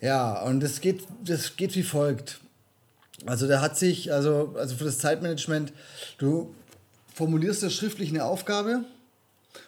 Ja, 0.00 0.42
und 0.42 0.58
das 0.58 0.80
geht, 0.80 1.04
das 1.24 1.56
geht 1.56 1.76
wie 1.76 1.84
folgt. 1.84 2.40
Also 3.26 3.46
der 3.46 3.60
hat 3.60 3.78
sich, 3.78 4.12
also, 4.12 4.56
also 4.56 4.74
für 4.74 4.84
das 4.84 4.98
Zeitmanagement, 4.98 5.72
du 6.18 6.52
formulierst 7.14 7.62
dir 7.62 7.70
schriftlich 7.70 8.08
eine 8.08 8.24
Aufgabe, 8.24 8.84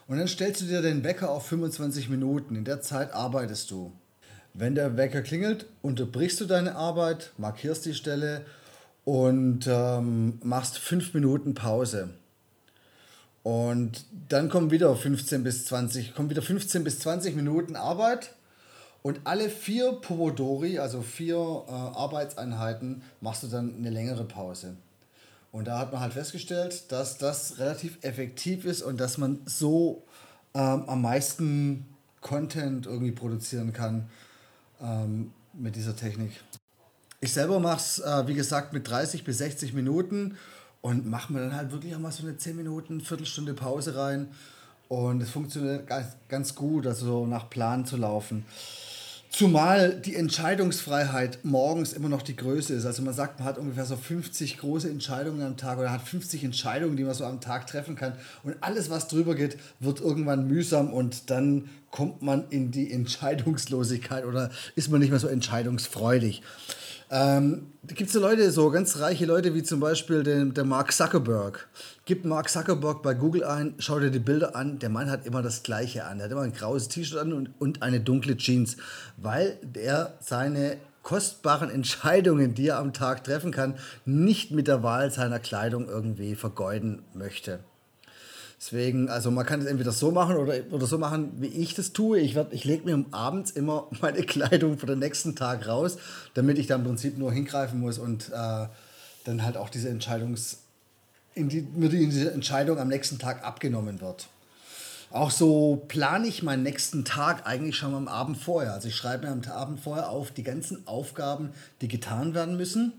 und 0.07 0.19
dann 0.19 0.29
stellst 0.29 0.61
du 0.61 0.67
dir 0.67 0.83
den 0.83 1.05
Wecker 1.05 1.31
auf 1.31 1.47
25 1.47 2.09
Minuten. 2.09 2.57
In 2.57 2.65
der 2.65 2.81
Zeit 2.81 3.13
arbeitest 3.13 3.71
du. 3.71 3.93
Wenn 4.55 4.75
der 4.75 4.97
Wecker 4.97 5.23
klingelt, 5.23 5.67
unterbrichst 5.81 6.41
du 6.41 6.45
deine 6.45 6.77
Arbeit, 6.77 7.33
markierst 7.39 7.87
die 7.87 7.95
Stelle 7.95 8.45
und 9.05 9.67
ähm, 9.67 10.39
machst 10.43 10.79
5 10.79 11.15
Minuten 11.15 11.55
Pause. 11.55 12.11
Und 13.43 14.05
dann 14.29 14.49
kommen 14.49 14.71
wieder 14.71 14.95
15 14.95 15.43
bis 15.43 15.65
20, 15.67 16.15
kommen 16.15 16.31
wieder 16.31 16.43
15 16.43 16.85
bis 16.85 17.01
20 17.01 17.35
Minuten 17.35 17.77
Arbeit. 17.77 18.35
Und 19.03 19.21
alle 19.25 19.51
vier 19.51 19.95
Pomodori, 19.95 20.79
also 20.79 21.03
vier 21.03 21.37
äh, 21.37 21.73
Arbeitseinheiten, 21.73 23.03
machst 23.21 23.43
du 23.43 23.49
dann 23.49 23.75
eine 23.75 23.91
längere 23.91 24.25
Pause. 24.25 24.77
Und 25.53 25.67
da 25.67 25.79
hat 25.79 25.93
man 25.93 26.01
halt 26.01 26.15
festgestellt, 26.15 26.91
dass 26.91 27.19
das 27.19 27.59
relativ 27.59 27.99
effektiv 28.03 28.65
ist 28.65 28.83
und 28.83 28.99
dass 28.99 29.19
man 29.19 29.41
so 29.45 30.03
ähm, 30.55 30.85
am 30.89 31.03
meisten 31.03 31.87
Content 32.23 32.87
irgendwie 32.87 33.13
produzieren 33.13 33.73
kann 33.75 34.09
ähm, 34.81 35.33
mit 35.53 35.77
dieser 35.77 35.95
Technik. 35.95 36.33
Ich 37.21 37.35
selber 37.35 37.61
mache 37.61 37.77
es, 37.77 37.99
äh, 37.99 38.27
wie 38.27 38.35
gesagt, 38.35 38.73
mit 38.73 38.89
30 38.89 39.25
bis 39.25 39.39
60 39.39 39.75
Minuten 39.75 40.37
und 40.81 41.07
mache 41.07 41.33
mir 41.33 41.41
dann 41.41 41.55
halt 41.55 41.71
wirklich 41.71 41.95
auch 41.95 42.01
mal 42.01 42.11
so 42.13 42.23
eine 42.23 42.37
10 42.37 42.57
Minuten, 42.57 43.01
Viertelstunde 43.03 43.53
Pause 43.55 43.95
rein. 43.95 44.29
Und 44.89 45.23
es 45.23 45.31
funktioniert 45.31 45.89
ganz 46.29 46.55
gut, 46.55 46.87
also 46.87 47.27
nach 47.27 47.49
Plan 47.49 47.87
zu 47.87 47.97
laufen. 47.97 48.45
Zumal 49.35 49.95
die 49.95 50.15
Entscheidungsfreiheit 50.15 51.39
morgens 51.43 51.95
immer 51.95 52.11
noch 52.11 52.21
die 52.21 52.37
Größe 52.37 52.75
ist. 52.75 52.85
Also 52.85 53.03
man 53.03 53.15
sagt, 53.15 53.39
man 53.39 53.49
hat 53.49 53.57
ungefähr 53.57 53.87
so 53.87 53.97
50 53.97 54.59
große 54.59 54.91
Entscheidungen 54.91 55.41
am 55.41 55.57
Tag 55.57 55.79
oder 55.79 55.91
hat 55.91 56.03
50 56.03 56.45
Entscheidungen, 56.45 56.99
die 56.99 57.05
man 57.05 57.15
so 57.15 57.25
am 57.25 57.41
Tag 57.41 57.67
treffen 57.67 57.97
kann. 57.97 58.13
Und 58.43 58.57
alles, 58.61 58.91
was 58.91 59.09
drüber 59.09 59.35
geht, 59.35 59.57
wird 59.81 60.03
irgendwann 60.03 60.47
mühsam 60.49 60.93
und 60.93 61.31
dann 61.31 61.71
kommt 61.91 62.21
man 62.21 62.45
in 62.51 62.73
die 62.73 62.93
Entscheidungslosigkeit 62.93 64.27
oder 64.27 64.51
ist 64.77 64.91
man 64.91 65.01
nicht 65.01 65.11
mehr 65.11 65.19
so 65.19 65.29
entscheidungsfreudig. 65.29 66.43
Ähm, 67.15 67.67
da 67.83 67.95
gibt 67.95 68.09
es 68.09 68.15
so 68.15 68.21
Leute, 68.21 68.51
so 68.51 68.71
ganz 68.71 68.99
reiche 68.99 69.27
Leute 69.27 69.55
wie 69.55 69.63
zum 69.63 69.81
Beispiel 69.81 70.23
den, 70.23 70.55
der 70.55 70.65
Mark 70.65 70.93
Zuckerberg. 70.93 71.69
Gib 72.07 72.25
Mark 72.25 72.49
Zuckerberg 72.49 73.03
bei 73.03 73.13
Google 73.13 73.45
ein, 73.45 73.75
schau 73.79 74.01
dir 74.01 74.11
die 74.11 74.19
Bilder 74.19 74.57
an. 74.57 74.79
Der 74.79 74.89
Mann 74.89 75.11
hat 75.11 75.27
immer 75.27 75.43
das 75.43 75.63
Gleiche 75.63 76.07
an. 76.07 76.21
Er 76.21 76.25
hat 76.25 76.33
immer 76.33 76.41
ein 76.41 76.55
graues 76.55 76.89
T-Shirt 76.89 77.19
an 77.19 77.35
und, 77.35 77.51
und 77.59 77.83
eine 77.83 78.01
dunkle 78.01 78.39
Jeans, 78.39 78.79
weil 79.19 79.59
er 79.75 80.15
seine 80.21 80.79
kostbaren 81.03 81.69
Entscheidungen, 81.75 82.55
die 82.55 82.69
er 82.69 82.79
am 82.79 82.95
Tag 82.95 83.25
treffen 83.25 83.51
kann, 83.51 83.75
nicht 84.07 84.51
mit 84.51 84.67
der 84.67 84.83
Wahl 84.83 85.11
seiner 85.11 85.39
Kleidung 85.39 85.89
irgendwie 85.89 86.35
vergeuden 86.35 87.03
möchte. 87.13 87.61
Deswegen, 88.63 89.09
also 89.09 89.33
man 89.33 89.45
kann 89.45 89.61
es 89.61 89.67
entweder 89.67 89.91
so 89.91 90.13
machen 90.13 90.37
oder, 90.37 90.55
oder 90.71 90.87
so 90.87 90.97
machen, 90.97 91.33
wie 91.41 91.49
ich 91.49 91.75
das 91.75 91.93
tue. 91.93 92.21
Ich, 92.21 92.37
ich 92.53 92.65
lege 92.65 92.85
mir 92.85 93.05
abends 93.11 93.51
immer 93.51 93.89
meine 94.01 94.23
Kleidung 94.23 94.79
für 94.79 94.87
den 94.87 95.01
nächsten 95.01 95.35
Tag 95.35 95.67
raus, 95.67 95.97
damit 96.35 96.59
ich 96.59 96.69
da 96.69 96.77
im 96.77 96.85
Prinzip 96.85 97.19
nur 97.19 97.33
hingreifen 97.33 97.81
muss 97.81 97.99
und 97.99 98.29
äh, 98.29 98.67
dann 99.25 99.43
halt 99.43 99.57
auch 99.57 99.69
diese 99.69 99.89
Entscheidungs, 99.89 100.59
in 101.35 101.49
die, 101.49 101.63
mir 101.75 101.89
die, 101.89 102.07
diese 102.07 102.31
Entscheidung 102.31 102.79
am 102.79 102.87
nächsten 102.87 103.19
Tag 103.19 103.45
abgenommen 103.45 104.01
wird. 104.01 104.29
Auch 105.11 105.33
so 105.33 105.83
plane 105.89 106.29
ich 106.29 106.45
meinen 106.45 106.63
nächsten 106.63 107.05
Tag 107.05 107.49
eigentlich 107.49 107.77
schon 107.77 107.95
am 107.95 108.07
Abend 108.07 108.37
vorher. 108.37 108.75
Also 108.75 108.87
ich 108.87 108.95
schreibe 108.95 109.27
mir 109.27 109.33
am 109.33 109.43
Abend 109.51 109.81
vorher 109.81 110.09
auf 110.09 110.31
die 110.31 110.45
ganzen 110.45 110.87
Aufgaben, 110.87 111.51
die 111.81 111.89
getan 111.89 112.33
werden 112.33 112.57
müssen 112.57 112.93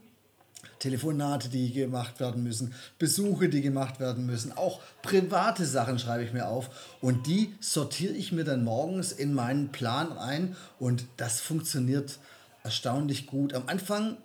Telefonate, 0.83 1.47
die 1.47 1.71
gemacht 1.71 2.19
werden 2.19 2.43
müssen, 2.43 2.73
Besuche, 2.99 3.47
die 3.47 3.61
gemacht 3.61 4.01
werden 4.01 4.25
müssen, 4.25 4.51
auch 4.51 4.81
private 5.01 5.65
Sachen 5.65 5.97
schreibe 5.97 6.25
ich 6.25 6.33
mir 6.33 6.49
auf 6.49 6.97
und 6.99 7.25
die 7.25 7.55
sortiere 7.61 8.11
ich 8.11 8.33
mir 8.33 8.43
dann 8.43 8.65
morgens 8.65 9.13
in 9.13 9.33
meinen 9.33 9.71
Plan 9.71 10.17
ein 10.17 10.57
und 10.79 11.05
das 11.15 11.39
funktioniert 11.39 12.19
erstaunlich 12.63 13.27
gut. 13.27 13.53
Am 13.53 13.63
Anfang, 13.67 14.17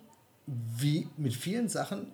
wie 0.47 1.07
mit 1.15 1.33
vielen 1.33 1.69
Sachen, 1.69 2.07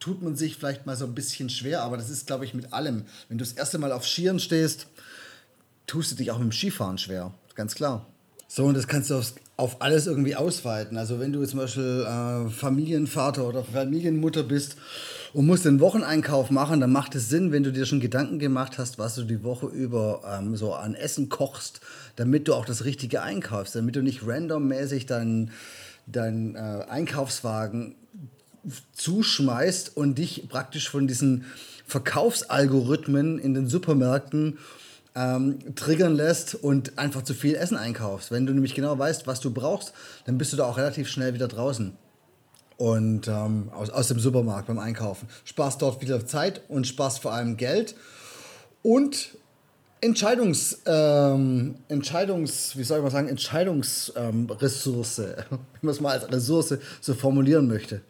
tut 0.00 0.20
man 0.20 0.34
sich 0.34 0.56
vielleicht 0.56 0.84
mal 0.84 0.96
so 0.96 1.04
ein 1.04 1.14
bisschen 1.14 1.48
schwer, 1.48 1.82
aber 1.82 1.96
das 1.96 2.10
ist, 2.10 2.26
glaube 2.26 2.44
ich, 2.44 2.54
mit 2.54 2.72
allem. 2.72 3.04
Wenn 3.28 3.38
du 3.38 3.44
das 3.44 3.52
erste 3.52 3.78
Mal 3.78 3.92
auf 3.92 4.04
Skiern 4.04 4.40
stehst, 4.40 4.88
tust 5.86 6.10
du 6.10 6.16
dich 6.16 6.32
auch 6.32 6.38
mit 6.38 6.50
dem 6.50 6.52
Skifahren 6.52 6.98
schwer, 6.98 7.32
ganz 7.54 7.76
klar. 7.76 8.04
So, 8.54 8.66
und 8.66 8.76
das 8.76 8.86
kannst 8.86 9.10
du 9.10 9.16
aufs 9.16 9.34
auf 9.56 9.82
alles 9.82 10.06
irgendwie 10.06 10.36
ausweiten. 10.36 10.96
Also 10.96 11.18
wenn 11.18 11.32
du 11.32 11.44
zum 11.44 11.58
Beispiel 11.58 12.06
äh, 12.06 12.48
Familienvater 12.50 13.48
oder 13.48 13.64
Familienmutter 13.64 14.44
bist 14.44 14.76
und 15.32 15.46
musst 15.46 15.64
den 15.64 15.80
Wocheneinkauf 15.80 16.50
machen, 16.50 16.80
dann 16.80 16.92
macht 16.92 17.16
es 17.16 17.28
Sinn, 17.28 17.50
wenn 17.50 17.64
du 17.64 17.72
dir 17.72 17.84
schon 17.84 17.98
Gedanken 17.98 18.38
gemacht 18.38 18.78
hast, 18.78 18.96
was 18.96 19.16
du 19.16 19.24
die 19.24 19.42
Woche 19.42 19.66
über 19.66 20.22
ähm, 20.38 20.56
so 20.56 20.72
an 20.72 20.94
Essen 20.94 21.30
kochst, 21.30 21.80
damit 22.14 22.46
du 22.46 22.54
auch 22.54 22.64
das 22.64 22.84
Richtige 22.84 23.22
einkaufst, 23.22 23.74
damit 23.74 23.96
du 23.96 24.02
nicht 24.02 24.24
randommäßig 24.24 25.06
deinen 25.06 25.50
dein, 26.06 26.54
äh, 26.54 26.84
Einkaufswagen 26.88 27.96
zuschmeißt 28.92 29.96
und 29.96 30.16
dich 30.18 30.48
praktisch 30.48 30.88
von 30.88 31.08
diesen 31.08 31.44
Verkaufsalgorithmen 31.88 33.40
in 33.40 33.54
den 33.54 33.68
Supermärkten 33.68 34.58
ähm, 35.14 35.74
triggern 35.74 36.14
lässt 36.14 36.54
und 36.54 36.98
einfach 36.98 37.22
zu 37.22 37.34
viel 37.34 37.54
Essen 37.54 37.76
einkaufst. 37.76 38.30
Wenn 38.30 38.46
du 38.46 38.52
nämlich 38.52 38.74
genau 38.74 38.98
weißt, 38.98 39.26
was 39.26 39.40
du 39.40 39.52
brauchst, 39.52 39.92
dann 40.26 40.38
bist 40.38 40.52
du 40.52 40.56
da 40.56 40.66
auch 40.66 40.76
relativ 40.76 41.08
schnell 41.08 41.34
wieder 41.34 41.48
draußen. 41.48 41.96
Und 42.76 43.28
ähm, 43.28 43.70
aus, 43.72 43.90
aus 43.90 44.08
dem 44.08 44.18
Supermarkt 44.18 44.66
beim 44.66 44.80
Einkaufen. 44.80 45.28
Sparst 45.44 45.80
dort 45.82 46.00
wieder 46.02 46.26
Zeit 46.26 46.62
und 46.68 46.86
sparst 46.86 47.20
vor 47.20 47.32
allem 47.32 47.56
Geld. 47.56 47.94
Und 48.82 49.36
Entscheidungs, 50.00 50.82
ähm, 50.84 51.76
Entscheidungs, 51.88 52.76
wie 52.76 52.84
soll 52.84 52.98
ich 52.98 53.04
mal 53.04 53.10
sagen, 53.10 53.28
Entscheidungsressource, 53.28 55.18
ähm, 55.20 55.36
wenn 55.48 55.58
man 55.80 55.94
es 55.94 56.00
mal 56.00 56.18
als 56.18 56.30
Ressource 56.30 56.76
so 57.00 57.14
formulieren 57.14 57.68
möchte. 57.68 58.02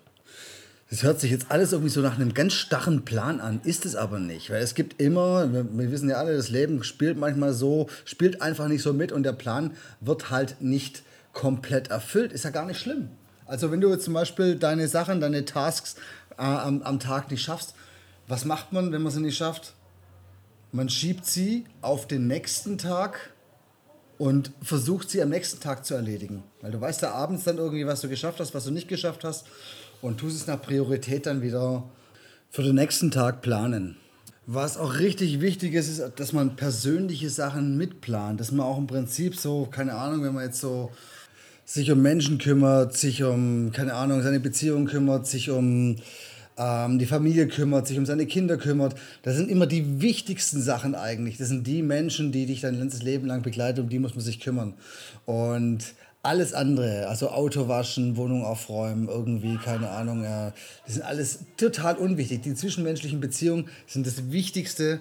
Das 0.94 1.02
hört 1.02 1.18
sich 1.18 1.32
jetzt 1.32 1.46
alles 1.48 1.72
irgendwie 1.72 1.90
so 1.90 2.00
nach 2.02 2.14
einem 2.14 2.34
ganz 2.34 2.52
starren 2.52 3.04
Plan 3.04 3.40
an, 3.40 3.60
ist 3.64 3.84
es 3.84 3.96
aber 3.96 4.20
nicht. 4.20 4.50
Weil 4.50 4.62
es 4.62 4.76
gibt 4.76 5.02
immer, 5.02 5.52
wir, 5.52 5.66
wir 5.76 5.90
wissen 5.90 6.08
ja 6.08 6.18
alle, 6.18 6.36
das 6.36 6.50
Leben 6.50 6.84
spielt 6.84 7.18
manchmal 7.18 7.52
so, 7.52 7.88
spielt 8.04 8.40
einfach 8.40 8.68
nicht 8.68 8.82
so 8.82 8.92
mit 8.92 9.10
und 9.10 9.24
der 9.24 9.32
Plan 9.32 9.72
wird 10.00 10.30
halt 10.30 10.60
nicht 10.60 11.02
komplett 11.32 11.88
erfüllt. 11.88 12.32
Ist 12.32 12.44
ja 12.44 12.50
gar 12.50 12.64
nicht 12.64 12.78
schlimm. 12.78 13.08
Also 13.44 13.72
wenn 13.72 13.80
du 13.80 13.98
zum 13.98 14.14
Beispiel 14.14 14.54
deine 14.54 14.86
Sachen, 14.86 15.20
deine 15.20 15.44
Tasks 15.44 15.96
äh, 16.38 16.42
am, 16.42 16.80
am 16.82 17.00
Tag 17.00 17.28
nicht 17.28 17.42
schaffst, 17.42 17.74
was 18.28 18.44
macht 18.44 18.72
man, 18.72 18.92
wenn 18.92 19.02
man 19.02 19.10
sie 19.10 19.20
nicht 19.20 19.36
schafft? 19.36 19.74
Man 20.70 20.88
schiebt 20.88 21.26
sie 21.26 21.64
auf 21.80 22.06
den 22.06 22.28
nächsten 22.28 22.78
Tag 22.78 23.32
und 24.16 24.52
versucht 24.62 25.10
sie 25.10 25.20
am 25.20 25.30
nächsten 25.30 25.58
Tag 25.58 25.84
zu 25.84 25.94
erledigen. 25.94 26.44
Weil 26.60 26.70
du 26.70 26.80
weißt 26.80 27.02
ja 27.02 27.10
abends 27.10 27.42
dann 27.42 27.58
irgendwie, 27.58 27.84
was 27.84 28.00
du 28.00 28.08
geschafft 28.08 28.38
hast, 28.38 28.54
was 28.54 28.62
du 28.62 28.70
nicht 28.70 28.86
geschafft 28.86 29.24
hast 29.24 29.44
und 30.04 30.18
tust 30.18 30.36
es 30.36 30.46
nach 30.46 30.60
Priorität 30.60 31.24
dann 31.24 31.40
wieder 31.40 31.82
für 32.50 32.62
den 32.62 32.74
nächsten 32.74 33.10
Tag 33.10 33.40
planen. 33.40 33.96
Was 34.46 34.76
auch 34.76 34.98
richtig 34.98 35.40
wichtig 35.40 35.72
ist, 35.72 35.88
ist, 35.88 36.02
dass 36.16 36.34
man 36.34 36.56
persönliche 36.56 37.30
Sachen 37.30 37.78
mitplant, 37.78 38.38
dass 38.38 38.52
man 38.52 38.66
auch 38.66 38.76
im 38.76 38.86
Prinzip 38.86 39.34
so, 39.34 39.64
keine 39.64 39.94
Ahnung, 39.94 40.22
wenn 40.22 40.34
man 40.34 40.44
jetzt 40.44 40.60
so 40.60 40.90
sich 41.64 41.90
um 41.90 42.02
Menschen 42.02 42.36
kümmert, 42.36 42.94
sich 42.94 43.24
um, 43.24 43.72
keine 43.72 43.94
Ahnung, 43.94 44.22
seine 44.22 44.40
Beziehung 44.40 44.84
kümmert, 44.84 45.26
sich 45.26 45.48
um 45.48 45.96
ähm, 46.58 46.98
die 46.98 47.06
Familie 47.06 47.48
kümmert, 47.48 47.86
sich 47.86 47.96
um 47.96 48.04
seine 48.04 48.26
Kinder 48.26 48.58
kümmert. 48.58 48.96
Das 49.22 49.36
sind 49.36 49.50
immer 49.50 49.66
die 49.66 50.02
wichtigsten 50.02 50.60
Sachen 50.60 50.94
eigentlich. 50.94 51.38
Das 51.38 51.48
sind 51.48 51.66
die 51.66 51.82
Menschen, 51.82 52.30
die 52.30 52.44
dich 52.44 52.60
dein 52.60 52.78
ganzes 52.78 53.02
Leben 53.02 53.26
lang 53.26 53.40
begleiten, 53.40 53.80
um 53.80 53.88
die 53.88 53.98
muss 53.98 54.14
man 54.14 54.22
sich 54.22 54.40
kümmern. 54.40 54.74
Und 55.24 55.94
alles 56.24 56.54
andere, 56.54 57.06
also 57.08 57.30
Auto 57.30 57.68
waschen, 57.68 58.16
Wohnung 58.16 58.44
aufräumen, 58.44 59.08
irgendwie, 59.08 59.58
keine 59.58 59.90
Ahnung, 59.90 60.24
äh, 60.24 60.52
das 60.84 60.94
sind 60.94 61.02
alles 61.04 61.40
total 61.56 61.96
unwichtig. 61.96 62.42
Die 62.42 62.54
zwischenmenschlichen 62.54 63.20
Beziehungen 63.20 63.68
sind 63.86 64.06
das 64.06 64.30
Wichtigste, 64.30 65.00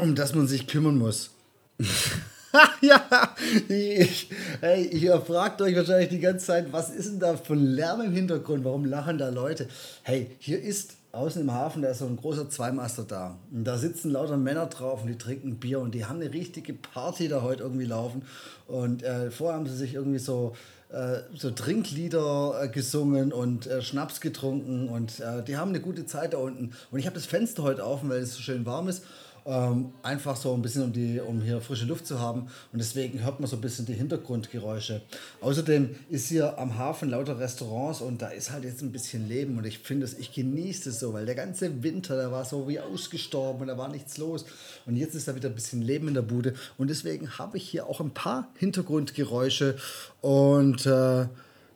um 0.00 0.14
das 0.14 0.34
man 0.34 0.46
sich 0.46 0.66
kümmern 0.66 0.96
muss. 0.96 1.30
ja, 2.80 3.34
ich, 3.68 4.30
hey, 4.60 4.86
ihr 4.86 5.20
fragt 5.20 5.60
euch 5.60 5.76
wahrscheinlich 5.76 6.08
die 6.08 6.20
ganze 6.20 6.46
Zeit, 6.46 6.72
was 6.72 6.90
ist 6.90 7.10
denn 7.10 7.20
da 7.20 7.36
für 7.36 7.54
Lärm 7.54 8.00
im 8.00 8.12
Hintergrund? 8.12 8.64
Warum 8.64 8.86
lachen 8.86 9.18
da 9.18 9.28
Leute? 9.28 9.68
Hey, 10.02 10.30
hier 10.38 10.60
ist 10.60 10.94
außen 11.16 11.42
im 11.42 11.52
Hafen, 11.52 11.82
da 11.82 11.90
ist 11.90 11.98
so 11.98 12.06
ein 12.06 12.16
großer 12.16 12.48
Zweimaster 12.48 13.04
da. 13.04 13.38
Und 13.52 13.64
da 13.64 13.78
sitzen 13.78 14.10
lauter 14.10 14.36
Männer 14.36 14.66
drauf 14.66 15.02
und 15.02 15.08
die 15.08 15.18
trinken 15.18 15.56
Bier 15.56 15.80
und 15.80 15.94
die 15.94 16.04
haben 16.04 16.20
eine 16.20 16.32
richtige 16.32 16.74
Party 16.74 17.28
da 17.28 17.42
heute 17.42 17.62
irgendwie 17.62 17.86
laufen. 17.86 18.22
Und 18.68 19.02
äh, 19.02 19.30
vorher 19.30 19.56
haben 19.56 19.66
sie 19.66 19.76
sich 19.76 19.94
irgendwie 19.94 20.18
so, 20.18 20.54
äh, 20.90 21.18
so 21.34 21.50
Trinklieder 21.50 22.62
äh, 22.62 22.68
gesungen 22.68 23.32
und 23.32 23.66
äh, 23.66 23.82
Schnaps 23.82 24.20
getrunken 24.20 24.88
und 24.88 25.20
äh, 25.20 25.42
die 25.42 25.56
haben 25.56 25.70
eine 25.70 25.80
gute 25.80 26.06
Zeit 26.06 26.34
da 26.34 26.38
unten. 26.38 26.72
Und 26.90 26.98
ich 26.98 27.06
habe 27.06 27.14
das 27.14 27.26
Fenster 27.26 27.62
heute 27.62 27.84
offen, 27.84 28.08
weil 28.08 28.20
es 28.20 28.34
so 28.34 28.42
schön 28.42 28.66
warm 28.66 28.88
ist. 28.88 29.02
Ähm, 29.46 29.92
einfach 30.02 30.34
so 30.34 30.52
ein 30.54 30.62
bisschen, 30.62 30.82
um, 30.82 30.92
die, 30.92 31.20
um 31.20 31.40
hier 31.40 31.60
frische 31.60 31.84
Luft 31.84 32.06
zu 32.06 32.18
haben. 32.18 32.48
Und 32.72 32.78
deswegen 32.80 33.22
hört 33.22 33.38
man 33.38 33.48
so 33.48 33.56
ein 33.56 33.60
bisschen 33.60 33.86
die 33.86 33.92
Hintergrundgeräusche. 33.94 35.02
Außerdem 35.40 35.94
ist 36.10 36.28
hier 36.28 36.58
am 36.58 36.76
Hafen 36.76 37.10
lauter 37.10 37.38
Restaurants 37.38 38.00
und 38.00 38.20
da 38.20 38.28
ist 38.28 38.50
halt 38.50 38.64
jetzt 38.64 38.82
ein 38.82 38.90
bisschen 38.90 39.28
Leben. 39.28 39.56
Und 39.56 39.64
ich 39.64 39.78
finde 39.78 40.04
es, 40.04 40.18
ich 40.18 40.32
genieße 40.32 40.90
es 40.90 40.98
so, 40.98 41.12
weil 41.12 41.26
der 41.26 41.36
ganze 41.36 41.84
Winter, 41.84 42.16
der 42.16 42.32
war 42.32 42.44
so 42.44 42.66
wie 42.66 42.80
ausgestorben 42.80 43.62
und 43.62 43.68
da 43.68 43.78
war 43.78 43.88
nichts 43.88 44.18
los. 44.18 44.46
Und 44.84 44.96
jetzt 44.96 45.14
ist 45.14 45.28
da 45.28 45.36
wieder 45.36 45.48
ein 45.48 45.54
bisschen 45.54 45.80
Leben 45.80 46.08
in 46.08 46.14
der 46.14 46.22
Bude. 46.22 46.54
Und 46.76 46.88
deswegen 46.88 47.38
habe 47.38 47.56
ich 47.56 47.68
hier 47.68 47.86
auch 47.86 48.00
ein 48.00 48.10
paar 48.10 48.48
Hintergrundgeräusche 48.56 49.76
und 50.22 50.86
äh, 50.86 51.26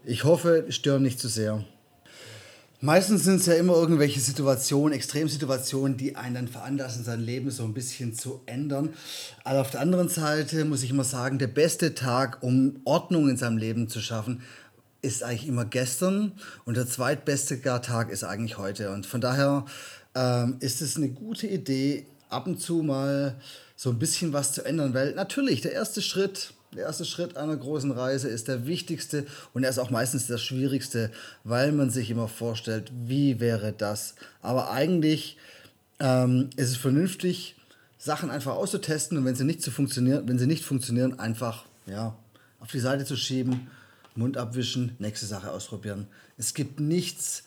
ich 0.05 0.25
hoffe, 0.25 0.65
stören 0.71 1.03
nicht 1.03 1.21
zu 1.21 1.29
sehr. 1.29 1.65
Meistens 2.83 3.25
sind 3.25 3.40
es 3.40 3.47
ja 3.47 3.55
immer 3.55 3.75
irgendwelche 3.75 4.21
Situationen, 4.21 4.95
Extremsituationen, 4.95 5.99
die 5.99 6.16
einen 6.16 6.35
dann 6.35 6.49
veranlassen, 6.49 7.05
sein 7.05 7.21
Leben 7.21 7.51
so 7.51 7.64
ein 7.64 7.75
bisschen 7.75 8.14
zu 8.14 8.40
ändern. 8.47 8.95
Aber 9.45 9.61
auf 9.61 9.71
der 9.71 9.81
anderen 9.81 10.09
Seite 10.09 10.64
muss 10.64 10.83
ich 10.83 10.88
immer 10.88 11.05
sagen, 11.05 11.38
der 11.38 11.49
beste 11.49 11.95
Tag, 11.95 12.43
um 12.43 12.81
Ordnung 12.85 13.29
in 13.29 13.37
seinem 13.37 13.59
Leben 13.59 13.88
zu 13.88 14.01
schaffen, 14.01 14.40
ist 15.03 15.23
eigentlich 15.23 15.47
immer 15.47 15.66
gestern 15.66 16.33
und 16.64 16.79
der 16.79 16.87
zweitbeste 16.87 17.61
Tag 17.61 18.11
ist 18.11 18.25
eigentlich 18.25 18.57
heute. 18.57 18.93
Und 18.93 19.05
von 19.05 19.21
daher 19.21 19.66
ähm, 20.14 20.57
ist 20.61 20.81
es 20.81 20.97
eine 20.97 21.11
gute 21.11 21.49
Idee, 21.49 22.07
ab 22.31 22.47
und 22.47 22.62
zu 22.62 22.83
mal 22.83 23.38
so 23.77 23.90
ein 23.90 23.99
bisschen 23.99 24.33
was 24.33 24.55
zu 24.55 24.64
ändern, 24.64 24.95
weil 24.95 25.14
natürlich 25.14 25.61
der 25.61 25.73
erste 25.73 26.01
Schritt 26.01 26.55
der 26.75 26.85
erste 26.85 27.05
Schritt 27.05 27.37
einer 27.37 27.57
großen 27.57 27.91
Reise 27.91 28.29
ist 28.29 28.49
der 28.49 28.67
wichtigste 28.67 29.27
und 29.53 29.65
er 29.65 29.71
ist 29.71 29.79
auch 29.79 29.91
meistens 29.91 30.29
der 30.29 30.39
schwierigste, 30.39 31.11
weil 31.43 31.73
man 31.73 31.91
sich 31.91 32.11
immer 32.11 32.29
vorstellt, 32.29 32.93
wie 33.07 33.41
wäre 33.41 33.73
das. 33.73 34.15
Aber 34.41 34.71
eigentlich 34.71 35.37
ähm, 35.99 36.51
ist 36.57 36.71
es 36.71 36.77
vernünftig, 36.77 37.57
Sachen 37.99 38.31
einfach 38.31 38.55
auszutesten 38.55 39.19
und 39.19 39.25
wenn 39.25 39.35
sie 39.35 39.45
nicht, 39.45 39.63
zu 39.63 39.71
funktionieren, 39.71 40.29
wenn 40.29 40.39
sie 40.39 40.47
nicht 40.47 40.65
funktionieren, 40.65 41.19
einfach 41.19 41.65
ja, 41.87 42.17
auf 42.61 42.71
die 42.71 42.81
Seite 42.81 43.05
zu 43.05 43.17
schieben, 43.17 43.69
Mund 44.15 44.37
abwischen, 44.37 44.97
nächste 44.99 45.27
Sache 45.27 45.51
ausprobieren. 45.51 46.07
Es 46.39 46.55
gibt 46.55 46.81
nichts 46.81 47.45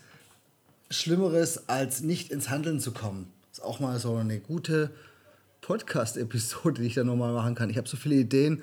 Schlimmeres, 0.90 1.70
als 1.70 2.02
nicht 2.02 2.32
ins 2.32 2.50
Handeln 2.50 2.80
zu 2.80 2.92
kommen. 2.92 3.32
Das 3.50 3.60
ist 3.60 3.64
auch 3.64 3.80
mal 3.80 4.00
so 4.00 4.16
eine 4.16 4.40
gute 4.40 4.92
Podcast-Episode, 5.62 6.82
die 6.82 6.88
ich 6.88 6.94
da 6.96 7.04
nochmal 7.04 7.34
machen 7.34 7.56
kann. 7.56 7.70
Ich 7.70 7.78
habe 7.78 7.88
so 7.88 7.98
viele 7.98 8.16
Ideen. 8.16 8.62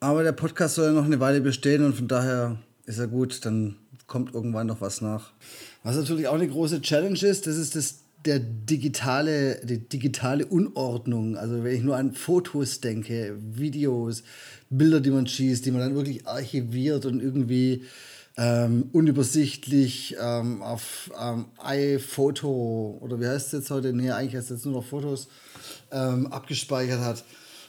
Aber 0.00 0.22
der 0.22 0.32
Podcast 0.32 0.74
soll 0.74 0.86
ja 0.86 0.92
noch 0.92 1.04
eine 1.04 1.20
Weile 1.20 1.40
bestehen 1.40 1.84
und 1.84 1.94
von 1.94 2.08
daher 2.08 2.58
ist 2.84 2.98
er 2.98 3.06
gut, 3.06 3.44
dann 3.44 3.76
kommt 4.06 4.34
irgendwann 4.34 4.66
noch 4.66 4.80
was 4.80 5.00
nach. 5.00 5.32
Was 5.82 5.96
natürlich 5.96 6.28
auch 6.28 6.34
eine 6.34 6.48
große 6.48 6.80
Challenge 6.82 7.20
ist, 7.22 7.46
das 7.46 7.56
ist 7.56 7.76
das, 7.76 8.00
der 8.24 8.40
digitale, 8.40 9.60
die 9.64 9.78
digitale 9.78 10.46
Unordnung. 10.46 11.36
Also 11.36 11.64
wenn 11.64 11.74
ich 11.74 11.82
nur 11.82 11.96
an 11.96 12.12
Fotos 12.12 12.80
denke, 12.80 13.36
Videos, 13.38 14.22
Bilder, 14.68 15.00
die 15.00 15.10
man 15.10 15.26
schießt, 15.26 15.64
die 15.64 15.70
man 15.70 15.80
dann 15.80 15.94
wirklich 15.94 16.26
archiviert 16.26 17.06
und 17.06 17.22
irgendwie 17.22 17.84
ähm, 18.36 18.90
unübersichtlich 18.92 20.16
ähm, 20.20 20.60
auf 20.60 21.10
ähm, 21.20 21.46
iPhoto 21.58 22.98
oder 23.00 23.18
wie 23.20 23.26
heißt 23.26 23.46
es 23.46 23.52
jetzt 23.52 23.70
heute? 23.70 23.92
Nee, 23.92 24.10
eigentlich 24.10 24.36
heißt 24.36 24.50
es 24.50 24.58
jetzt 24.58 24.66
nur 24.66 24.74
noch 24.74 24.84
Fotos 24.84 25.28
ähm, 25.90 26.26
abgespeichert 26.26 27.00
hat. 27.00 27.24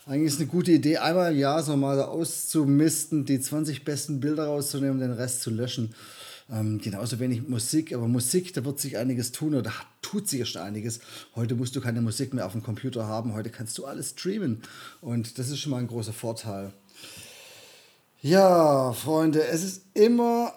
Eigentlich 0.08 0.32
ist 0.36 0.40
eine 0.40 0.48
gute 0.48 0.72
Idee, 0.72 1.00
einmal 1.00 1.34
im 1.34 1.38
Jahr 1.38 1.62
so 1.62 1.76
mal 1.76 2.02
auszumisten, 2.02 3.26
die 3.26 3.42
20 3.42 3.84
besten 3.84 4.22
Bilder 4.22 4.46
rauszunehmen 4.46 5.02
den 5.02 5.12
Rest 5.12 5.42
zu 5.42 5.50
löschen. 5.50 5.94
Ähm, 6.50 6.80
genauso 6.80 7.20
wenig 7.20 7.50
Musik, 7.50 7.94
aber 7.94 8.08
Musik, 8.08 8.54
da 8.54 8.64
wird 8.64 8.80
sich 8.80 8.98
einiges 8.98 9.34
tun 9.34 9.54
oder 9.54 9.74
tut 10.02 10.30
sich 10.30 10.48
schon 10.48 10.62
einiges. 10.62 11.02
Heute 11.36 11.56
musst 11.56 11.76
du 11.76 11.82
keine 11.82 12.00
Musik 12.00 12.34
mehr 12.34 12.46
auf 12.46 12.54
dem 12.54 12.64
Computer 12.64 13.06
haben, 13.06 13.34
heute 13.34 13.50
kannst 13.50 13.78
du 13.78 13.84
alles 13.84 14.12
streamen 14.12 14.62
und 15.02 15.38
das 15.40 15.50
ist 15.50 15.60
schon 15.60 15.72
mal 15.72 15.80
ein 15.80 15.88
großer 15.88 16.14
Vorteil. 16.14 16.72
Ja, 18.22 18.94
Freunde, 18.94 19.46
es 19.46 19.62
ist 19.62 19.82
immer 19.94 20.54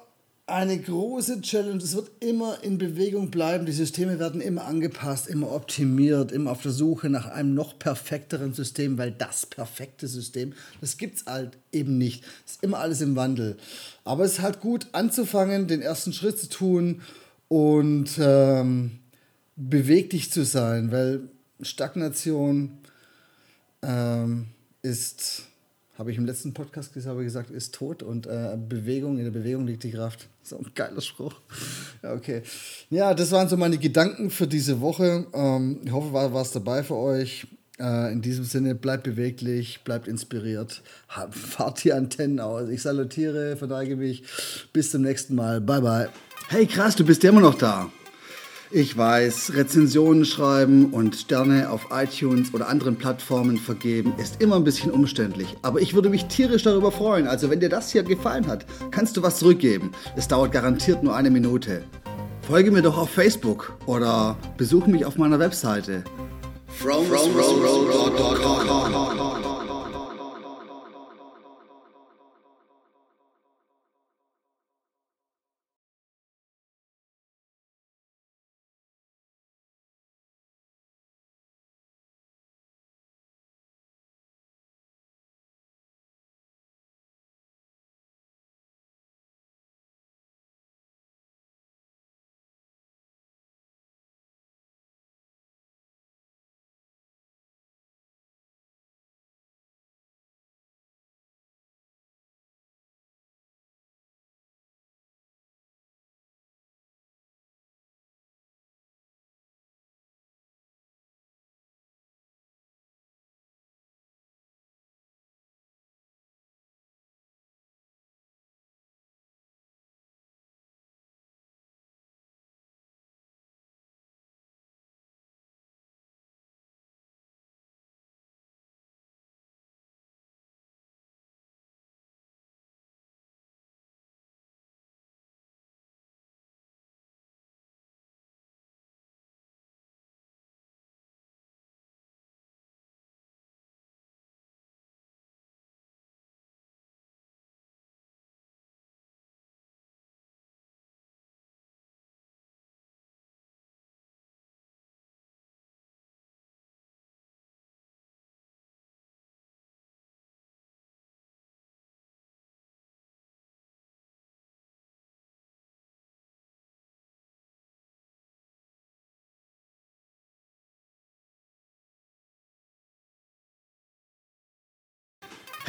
eine 0.51 0.79
große 0.79 1.41
Challenge. 1.41 1.83
Es 1.83 1.95
wird 1.95 2.11
immer 2.21 2.63
in 2.63 2.79
Bewegung 2.79 3.31
bleiben. 3.31 3.67
Die 3.67 3.73
Systeme 3.73 4.19
werden 4.19 4.41
immer 4.41 4.65
angepasst, 4.65 5.29
immer 5.29 5.53
optimiert, 5.53 6.33
immer 6.33 6.51
auf 6.51 6.63
der 6.63 6.73
Suche 6.73 7.09
nach 7.09 7.27
einem 7.27 7.55
noch 7.55 7.79
perfekteren 7.79 8.53
System, 8.53 8.99
weil 8.99 9.13
das 9.13 9.47
perfekte 9.47 10.09
System, 10.09 10.53
das 10.81 10.97
gibt 10.97 11.19
es 11.19 11.27
halt 11.27 11.57
eben 11.73 11.99
nicht. 11.99 12.25
Es 12.47 12.53
ist 12.53 12.63
immer 12.63 12.79
alles 12.79 13.01
im 13.01 13.17
Wandel. 13.17 13.57
Aber 14.05 14.25
es 14.25 14.33
ist 14.33 14.41
halt 14.41 14.61
gut 14.61 14.89
anzufangen, 14.93 15.69
den 15.69 15.83
ersten 15.83 16.13
Schritt 16.13 16.39
zu 16.39 16.49
tun 16.49 17.03
und 17.49 18.11
ähm, 18.19 18.99
beweglich 19.57 20.33
zu 20.33 20.45
sein, 20.45 20.91
weil 20.91 21.29
Stagnation 21.61 22.79
ähm, 23.83 24.47
ist 24.83 25.50
habe 26.01 26.11
ich 26.11 26.17
im 26.17 26.25
letzten 26.25 26.55
Podcast 26.55 26.95
gesagt, 26.95 27.51
ist 27.51 27.75
tot 27.75 28.03
und 28.03 28.27
äh, 28.27 28.57
Bewegung, 28.57 29.19
in 29.19 29.25
der 29.25 29.31
Bewegung 29.31 29.67
liegt 29.67 29.85
die 29.85 29.93
Kraft. 29.93 30.29
So 30.43 30.57
ein 30.57 30.67
geiler 30.75 31.03
Spruch. 31.03 31.35
Ja, 32.03 32.15
okay. 32.15 32.43
Ja, 32.89 33.15
das 33.15 33.31
waren 33.31 33.49
so 33.49 33.57
meine 33.57 33.79
Gedanken 33.79 34.31
für 34.31 34.49
diese 34.49 34.81
Woche. 34.81 35.27
Ähm, 35.33 35.81
ich 35.85 35.93
hoffe, 35.93 36.13
war 36.13 36.33
was 36.33 36.51
dabei 36.51 36.83
für 36.83 36.97
euch. 36.97 37.47
Äh, 37.79 38.13
in 38.13 38.23
diesem 38.23 38.45
Sinne, 38.45 38.75
bleibt 38.75 39.05
beweglich, 39.05 39.83
bleibt 39.85 40.09
inspiriert, 40.09 40.83
fahrt 41.31 41.85
die 41.85 41.93
Antennen 41.93 42.41
aus. 42.41 42.69
Ich 42.71 42.83
salutiere, 42.83 43.57
verneige 43.57 43.95
mich. 43.95 44.25
Bis 44.73 44.91
zum 44.91 45.03
nächsten 45.03 45.37
Mal. 45.37 45.61
Bye, 45.61 45.83
bye. 45.83 46.09
Hey, 46.49 46.67
krass, 46.67 46.97
du 46.97 47.05
bist 47.05 47.23
ja 47.23 47.31
immer 47.31 47.43
noch 47.43 47.59
da. 47.59 47.93
Ich 48.73 48.97
weiß, 48.97 49.55
Rezensionen 49.55 50.25
schreiben 50.25 50.93
und 50.93 51.17
Sterne 51.17 51.71
auf 51.71 51.89
iTunes 51.91 52.55
oder 52.55 52.69
anderen 52.69 52.95
Plattformen 52.95 53.59
vergeben 53.59 54.15
ist 54.17 54.41
immer 54.41 54.55
ein 54.55 54.63
bisschen 54.63 54.93
umständlich. 54.93 55.57
Aber 55.63 55.81
ich 55.81 55.95
würde 55.95 56.09
mich 56.09 56.27
tierisch 56.27 56.63
darüber 56.63 56.93
freuen. 56.93 57.27
Also 57.27 57.51
wenn 57.51 57.59
dir 57.59 57.69
das 57.69 57.91
hier 57.91 58.05
gefallen 58.05 58.47
hat, 58.47 58.67
kannst 58.93 59.17
du 59.17 59.25
was 59.25 59.39
zurückgeben. 59.39 59.91
Es 60.15 60.29
dauert 60.29 60.53
garantiert 60.53 61.03
nur 61.03 61.17
eine 61.17 61.31
Minute. 61.31 61.83
Folge 62.43 62.71
mir 62.71 62.83
doch 62.83 62.97
auf 62.97 63.11
Facebook 63.11 63.77
oder 63.87 64.37
besuche 64.57 64.89
mich 64.89 65.05
auf 65.05 65.19
meiner 65.19 65.41
Webseite. 65.41 66.05
From, 66.69 67.07
from, 67.07 67.33
from, 67.33 69.40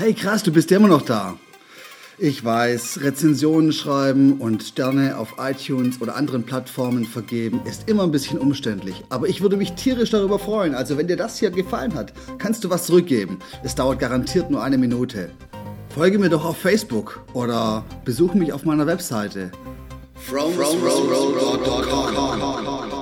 Hey 0.02 0.16
krass, 0.16 0.42
du 0.42 0.52
bist 0.52 0.72
ja 0.72 0.78
immer 0.78 0.88
noch 0.88 1.04
da. 1.04 1.38
Ich 2.18 2.44
weiß, 2.44 3.02
Rezensionen 3.04 3.72
schreiben 3.72 4.40
und 4.40 4.64
Sterne 4.64 5.16
auf 5.16 5.36
iTunes 5.38 6.02
oder 6.02 6.16
anderen 6.16 6.42
Plattformen 6.42 7.06
vergeben 7.06 7.62
ist 7.66 7.88
immer 7.88 8.02
ein 8.02 8.10
bisschen 8.10 8.40
umständlich. 8.40 9.04
Aber 9.10 9.28
ich 9.28 9.42
würde 9.42 9.58
mich 9.58 9.74
tierisch 9.74 10.10
darüber 10.10 10.40
freuen. 10.40 10.74
Also 10.74 10.98
wenn 10.98 11.06
dir 11.06 11.18
das 11.18 11.38
hier 11.38 11.52
gefallen 11.52 11.94
hat, 11.94 12.14
kannst 12.40 12.64
du 12.64 12.72
was 12.72 12.88
zurückgeben. 12.88 13.38
Es 13.64 13.76
dauert 13.76 14.00
garantiert 14.00 14.50
nur 14.50 14.64
eine 14.64 14.80
Minute. 14.80 15.30
Folge 15.94 16.18
mir 16.18 16.30
doch 16.30 16.46
auf 16.46 16.58
Facebook 16.58 17.24
oder 17.34 17.86
besuche 18.04 18.36
mich 18.36 18.54
auf 18.54 18.66
meiner 18.66 18.88
Webseite. 18.88 19.52
From, 20.16 20.52
from, 20.54 20.80
from, 20.80 21.10
from, 21.10 23.01